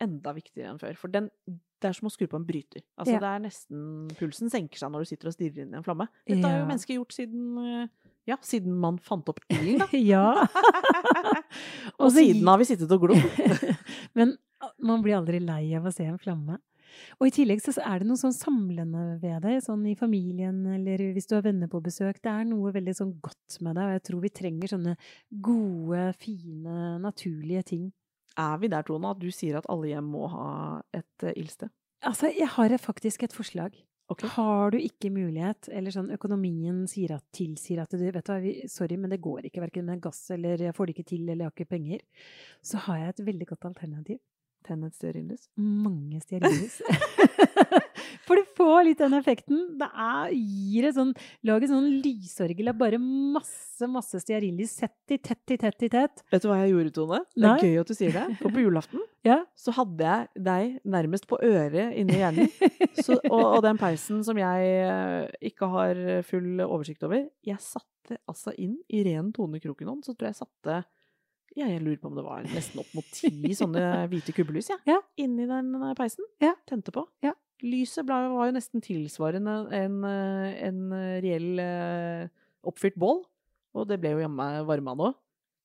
enda 0.00 0.32
viktigere 0.36 0.70
enn 0.72 0.80
før. 0.80 0.96
For 1.00 1.08
den, 1.12 1.30
det 1.46 1.88
er 1.90 1.92
som 1.96 2.08
å 2.08 2.12
skru 2.12 2.26
på 2.28 2.36
en 2.40 2.46
bryter. 2.48 2.82
Altså, 2.98 3.14
Ja. 3.16 3.20
det 3.20 3.30
er 3.30 3.44
nesten 3.48 4.08
Pulsen 4.18 4.50
senker 4.52 4.78
seg 4.78 4.90
når 4.92 5.04
du 5.06 5.10
sitter 5.12 5.28
og 5.30 5.36
stirrer 5.36 5.62
inn 5.64 5.72
i 5.74 5.78
en 5.78 5.86
flamme. 5.86 6.08
Dette 6.26 6.42
har 6.44 6.58
jo 6.58 6.64
Ja. 6.64 6.68
mennesker 6.70 6.94
gjort 6.98 7.12
siden 7.16 7.58
eh, 7.84 7.88
Ja, 8.26 8.36
siden 8.42 8.74
man 8.82 8.98
fant 8.98 9.28
opp 9.28 9.38
ilden, 9.48 9.78
da. 9.78 9.86
ja. 9.92 10.48
og 12.00 12.10
siden 12.12 12.46
har 12.48 12.58
vi 12.58 12.64
sittet 12.68 12.90
og 12.90 13.04
glodd. 13.06 13.22
Men 14.18 14.36
ah, 14.60 14.72
man 14.82 15.02
blir 15.04 15.16
aldri 15.18 15.38
lei 15.40 15.74
av 15.78 15.86
å 15.86 15.92
se 15.94 16.04
en 16.08 16.18
flamme. 16.18 16.58
Og 17.20 17.26
i 17.28 17.32
tillegg 17.34 17.60
så 17.60 17.74
er 17.82 18.00
det 18.00 18.06
noe 18.08 18.16
sånn 18.18 18.32
samlende 18.34 19.18
ved 19.20 19.42
det, 19.44 19.56
sånn 19.66 19.82
i 19.90 19.94
familien 19.98 20.62
eller 20.76 21.02
hvis 21.12 21.26
du 21.28 21.34
har 21.36 21.42
venner 21.44 21.68
på 21.68 21.80
besøk. 21.84 22.18
Det 22.22 22.30
er 22.32 22.44
noe 22.48 22.72
veldig 22.72 22.94
sånn 22.96 23.12
godt 23.20 23.58
med 23.60 23.76
det, 23.76 23.84
og 23.84 23.94
jeg 23.96 24.04
tror 24.08 24.20
vi 24.22 24.30
trenger 24.40 24.72
sånne 24.72 24.94
gode, 25.44 26.02
fine, 26.22 26.76
naturlige 27.02 27.64
ting. 27.74 27.92
Er 28.36 28.56
vi 28.60 28.68
der, 28.72 28.84
Tone, 28.86 29.10
at 29.10 29.20
du 29.20 29.30
sier 29.32 29.58
at 29.60 29.68
alle 29.72 29.90
hjem 29.94 30.08
må 30.12 30.28
ha 30.32 30.48
et 30.96 31.24
uh, 31.24 31.32
ildsted? 31.32 31.72
Altså, 32.06 32.30
jeg 32.36 32.48
har 32.52 32.76
faktisk 32.78 33.24
et 33.24 33.34
forslag. 33.34 33.76
Okay. 34.08 34.28
Har 34.36 34.70
du 34.70 34.76
ikke 34.78 35.10
mulighet, 35.10 35.66
eller 35.74 35.90
sånn 35.90 36.12
økonomien 36.14 36.84
sier 36.86 37.16
at, 37.16 37.24
tilsier 37.34 37.80
at 37.82 37.90
du 37.90 38.04
vet 38.04 38.20
du 38.22 38.30
hva, 38.30 38.36
vi, 38.38 38.52
sorry, 38.70 38.94
men 39.00 39.10
det 39.10 39.18
går 39.24 39.48
ikke 39.48 39.64
verken 39.64 39.88
med 39.88 40.04
gass 40.04 40.20
eller 40.30 40.62
jeg 40.62 40.76
får 40.76 40.86
det 40.86 40.94
ikke 40.94 41.08
til 41.10 41.24
eller 41.24 41.42
jeg 41.42 41.50
har 41.50 41.56
ikke 41.56 41.72
penger, 41.72 42.04
så 42.62 42.84
har 42.84 43.00
jeg 43.00 43.14
et 43.14 43.24
veldig 43.26 43.48
godt 43.50 43.66
alternativ. 43.72 44.20
Tenn 44.66 44.82
et 44.86 44.94
stearinlys? 44.98 45.46
Mange 45.56 46.18
stearinlys. 46.24 46.80
For 48.26 48.38
du 48.38 48.42
får 48.58 48.80
litt 48.88 48.98
den 48.98 49.14
effekten. 49.14 49.60
Det 49.78 49.86
er, 49.86 50.32
gir 50.34 50.88
et 50.88 50.96
sånn 50.96 51.12
Lag 51.46 51.62
et 51.62 51.70
sånn 51.70 51.86
lysorgel 52.02 52.72
av 52.72 52.78
bare 52.80 52.98
masse, 52.98 53.86
masse 53.90 54.18
stearinlys. 54.24 54.72
Sett 54.80 55.14
i 55.14 55.18
tett 55.22 55.54
i 55.54 55.58
tett 55.62 55.86
i 55.86 55.90
tett. 55.92 56.24
Vet 56.34 56.42
du 56.42 56.48
hva 56.50 56.58
jeg 56.64 56.72
gjorde, 56.74 56.92
Tone? 56.96 57.20
Det 57.36 57.44
Nei. 57.46 57.52
er 57.54 57.68
gøy 57.68 57.80
at 57.84 57.92
du 57.92 57.94
sier 57.98 58.16
det. 58.16 58.24
For 58.40 58.54
på 58.56 58.64
julaften 58.66 59.04
Ja. 59.26 59.38
så 59.58 59.74
hadde 59.78 60.10
jeg 60.10 60.44
deg 60.48 60.76
nærmest 60.96 61.28
på 61.30 61.38
øret 61.46 61.94
inni 61.98 62.18
hjernen. 62.18 62.50
Så, 62.98 63.20
og, 63.30 63.44
og 63.58 63.60
den 63.66 63.78
peisen 63.80 64.22
som 64.26 64.38
jeg 64.40 64.74
eh, 64.82 65.30
ikke 65.52 65.70
har 65.70 66.02
full 66.26 66.62
oversikt 66.66 67.06
over 67.06 67.26
Jeg 67.46 67.62
satte 67.62 68.18
altså 68.30 68.52
inn 68.62 68.76
i 68.94 69.02
ren 69.06 69.30
Tone 69.34 69.58
Krokenånd, 69.62 70.02
så 70.06 70.14
tror 70.14 70.28
jeg 70.30 70.36
jeg 70.36 70.42
satte 70.44 70.82
ja, 71.56 71.66
jeg 71.72 71.80
lurer 71.82 71.98
på 72.02 72.10
om 72.10 72.16
det 72.18 72.24
var 72.26 72.44
nesten 72.52 72.80
opp 72.82 72.90
mot 72.96 73.06
ti 73.16 73.30
sånne 73.56 73.82
hvite 74.12 74.34
kubbelys, 74.36 74.68
jeg. 74.74 74.80
Ja. 74.92 75.00
Inni 75.22 75.46
den 75.48 75.72
eh, 75.80 75.94
peisen. 75.98 76.26
Ja. 76.44 76.54
Tente 76.68 76.92
på. 76.94 77.06
Ja. 77.24 77.32
Lyset 77.64 78.04
ble- 78.04 78.32
var 78.34 78.50
jo 78.50 78.56
nesten 78.58 78.82
tilsvarende 78.84 79.54
en, 79.72 79.94
eh, 80.04 80.50
en 80.68 80.82
reell 81.24 81.62
eh, 81.62 82.26
oppfyrt 82.68 82.98
bål. 83.00 83.22
Og 83.76 83.88
det 83.88 83.98
ble 84.00 84.14
jo 84.14 84.20
jammen 84.26 84.62
varma 84.68 84.94
nå. 84.96 85.14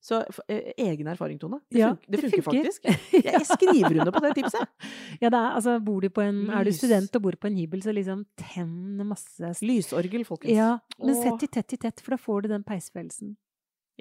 Så 0.02 0.18
egen 0.50 1.06
erfaring, 1.06 1.36
Tone. 1.38 1.60
Det, 1.70 1.78
Ja, 1.78 1.92
funker, 1.92 2.10
det 2.10 2.20
funker 2.24 2.42
faktisk. 2.42 2.88
Jeg, 3.14 3.22
jeg 3.36 3.46
skriver 3.46 4.00
under 4.02 4.10
på 4.16 4.22
det 4.24 4.32
tipset. 4.40 4.66
Ja, 5.22 5.28
det 5.30 5.38
er, 5.38 5.52
altså, 5.60 5.76
bor 5.84 6.00
du 6.02 6.08
på 6.10 6.24
en, 6.24 6.40
er 6.50 6.66
du 6.66 6.72
student 6.74 7.14
og 7.20 7.22
bor 7.22 7.36
på 7.38 7.46
en 7.46 7.54
hybel, 7.60 7.84
så 7.84 7.94
liksom 7.94 8.24
tenn 8.40 8.98
masse 9.06 9.52
Lysorgel, 9.62 10.24
folkens. 10.26 10.56
Ja, 10.58 10.72
men 10.98 11.14
sett 11.20 11.44
i 11.46 11.48
tett 11.54 11.76
i 11.76 11.78
tett, 11.84 12.02
for 12.02 12.16
da 12.16 12.18
får 12.18 12.42
du 12.42 12.50
den 12.56 12.64
peisfølelsen. 12.66 13.36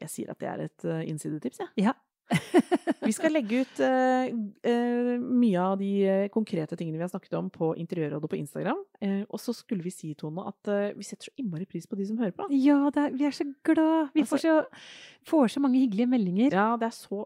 Jeg 0.01 0.13
sier 0.13 0.31
at 0.33 0.39
det 0.41 0.49
er 0.49 0.63
et 0.67 0.87
uh, 0.87 1.01
innsidetips, 1.05 1.61
jeg. 1.63 1.87
Ja. 1.87 1.97
Vi 3.07 3.11
skal 3.11 3.33
legge 3.33 3.63
ut 3.65 3.81
uh, 3.83 4.29
uh, 4.31 5.15
mye 5.19 5.63
av 5.63 5.75
de 5.81 5.89
uh, 6.05 6.27
konkrete 6.31 6.77
tingene 6.79 6.99
vi 6.99 7.03
har 7.03 7.11
snakket 7.11 7.33
om 7.39 7.49
på 7.51 7.73
Interiørrådet 7.81 8.29
på 8.31 8.39
Instagram. 8.39 8.79
og 9.27 9.41
så 9.41 9.53
skulle 9.57 9.83
vi 9.83 9.91
si, 9.91 10.13
Tone, 10.15 10.45
at 10.47 10.95
vi 10.95 11.03
setter 11.03 11.27
så 11.27 11.35
innmari 11.41 11.65
pris 11.65 11.87
på 11.89 11.97
de 11.99 12.05
som 12.07 12.19
hører 12.21 12.35
på. 12.37 12.47
Ja, 12.55 12.77
er, 12.93 13.11
vi 13.17 13.27
er 13.27 13.35
så 13.35 13.47
glad. 13.65 14.11
Vi 14.13 14.23
altså, 14.23 14.37
får, 14.37 14.43
så, 14.45 15.27
får, 15.27 15.53
så, 15.55 15.63
mange 15.63 15.81
hyggelige 15.81 16.11
meldinger. 16.11 16.53
Ja, 16.53 16.67
det 16.79 16.91
er 16.91 16.95
så 16.95 17.25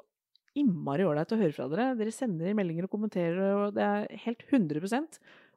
innmari 0.55 1.03
ålreit 1.05 1.33
å 1.35 1.39
høre 1.39 1.55
fra 1.55 1.67
dere. 1.71 1.89
Dere 1.99 2.13
sender 2.15 2.55
meldinger 2.57 2.87
og 2.87 2.93
kommenterer, 2.95 3.41
og 3.59 3.75
det 3.75 3.83
er 3.85 4.07
helt 4.25 4.45
100 4.47 4.87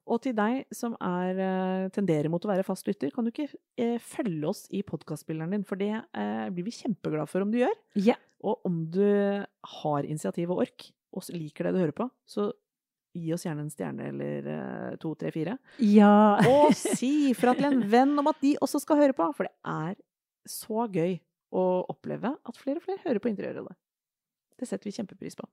og 0.08 0.22
til 0.24 0.34
deg 0.36 0.62
som 0.74 0.94
er, 1.04 1.88
tenderer 1.94 2.30
mot 2.32 2.44
å 2.44 2.50
være 2.50 2.66
fast 2.66 2.88
lytter, 2.88 3.12
kan 3.14 3.26
du 3.26 3.32
ikke 3.32 3.50
eh, 3.80 3.98
følge 4.02 4.48
oss 4.48 4.64
i 4.74 4.82
podkastspilleren 4.86 5.52
din? 5.54 5.66
For 5.68 5.80
det 5.80 5.92
eh, 5.94 6.46
blir 6.54 6.66
vi 6.66 6.74
kjempeglade 6.74 7.28
for 7.30 7.44
om 7.44 7.52
du 7.52 7.60
gjør. 7.60 7.76
Ja. 8.00 8.16
Og 8.44 8.64
om 8.68 8.84
du 8.94 9.04
har 9.04 10.08
initiativ 10.08 10.54
og 10.54 10.64
ork, 10.66 10.88
og 11.16 11.28
liker 11.34 11.68
det 11.68 11.74
du 11.76 11.82
hører 11.82 11.96
på, 11.96 12.08
så 12.28 12.50
gi 13.16 13.32
oss 13.34 13.44
gjerne 13.46 13.64
en 13.64 13.72
stjerne 13.72 14.10
eller 14.10 14.50
eh, 14.52 14.96
to, 15.02 15.14
tre, 15.18 15.32
fire. 15.34 15.56
Ja. 15.82 16.38
og 16.48 16.76
si 16.76 17.32
fra 17.38 17.56
til 17.58 17.68
en 17.70 17.82
venn 17.90 18.14
om 18.20 18.30
at 18.30 18.40
de 18.44 18.56
også 18.64 18.82
skal 18.84 19.02
høre 19.02 19.16
på, 19.16 19.28
for 19.36 19.48
det 19.48 19.54
er 19.64 19.98
så 20.48 20.86
gøy 20.92 21.18
å 21.54 21.66
oppleve 21.88 22.34
at 22.36 22.60
flere 22.60 22.80
og 22.80 22.84
flere 22.84 23.04
hører 23.06 23.22
på 23.24 23.30
Interiørrådet. 23.32 23.76
Det 24.58 24.66
setter 24.66 24.88
vi 24.88 24.96
kjempepris 24.96 25.38
på. 25.38 25.46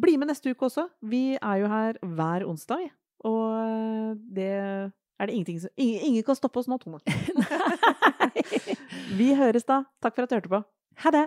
Bli 0.00 0.16
med 0.18 0.30
neste 0.30 0.50
uke 0.50 0.66
også. 0.66 0.88
Vi 1.06 1.36
er 1.38 1.60
jo 1.62 1.68
her 1.70 2.00
hver 2.02 2.44
onsdag, 2.48 2.88
og 3.24 4.16
det 4.36 4.52
er 5.20 5.26
det 5.26 5.34
ingenting 5.34 5.60
som 5.60 5.70
Ingen, 5.76 6.00
ingen 6.00 6.24
kan 6.24 6.38
stoppe 6.38 6.62
oss 6.62 6.68
nå, 6.68 6.78
Tone. 6.80 7.00
vi 9.20 9.34
høres 9.34 9.68
da. 9.68 9.82
Takk 10.02 10.16
for 10.16 10.24
at 10.24 10.30
du 10.30 10.38
hørte 10.38 10.54
på. 10.54 10.62
Ha 11.04 11.14
det! 11.16 11.26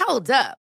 Hold 0.00 0.30
up. 0.30 0.59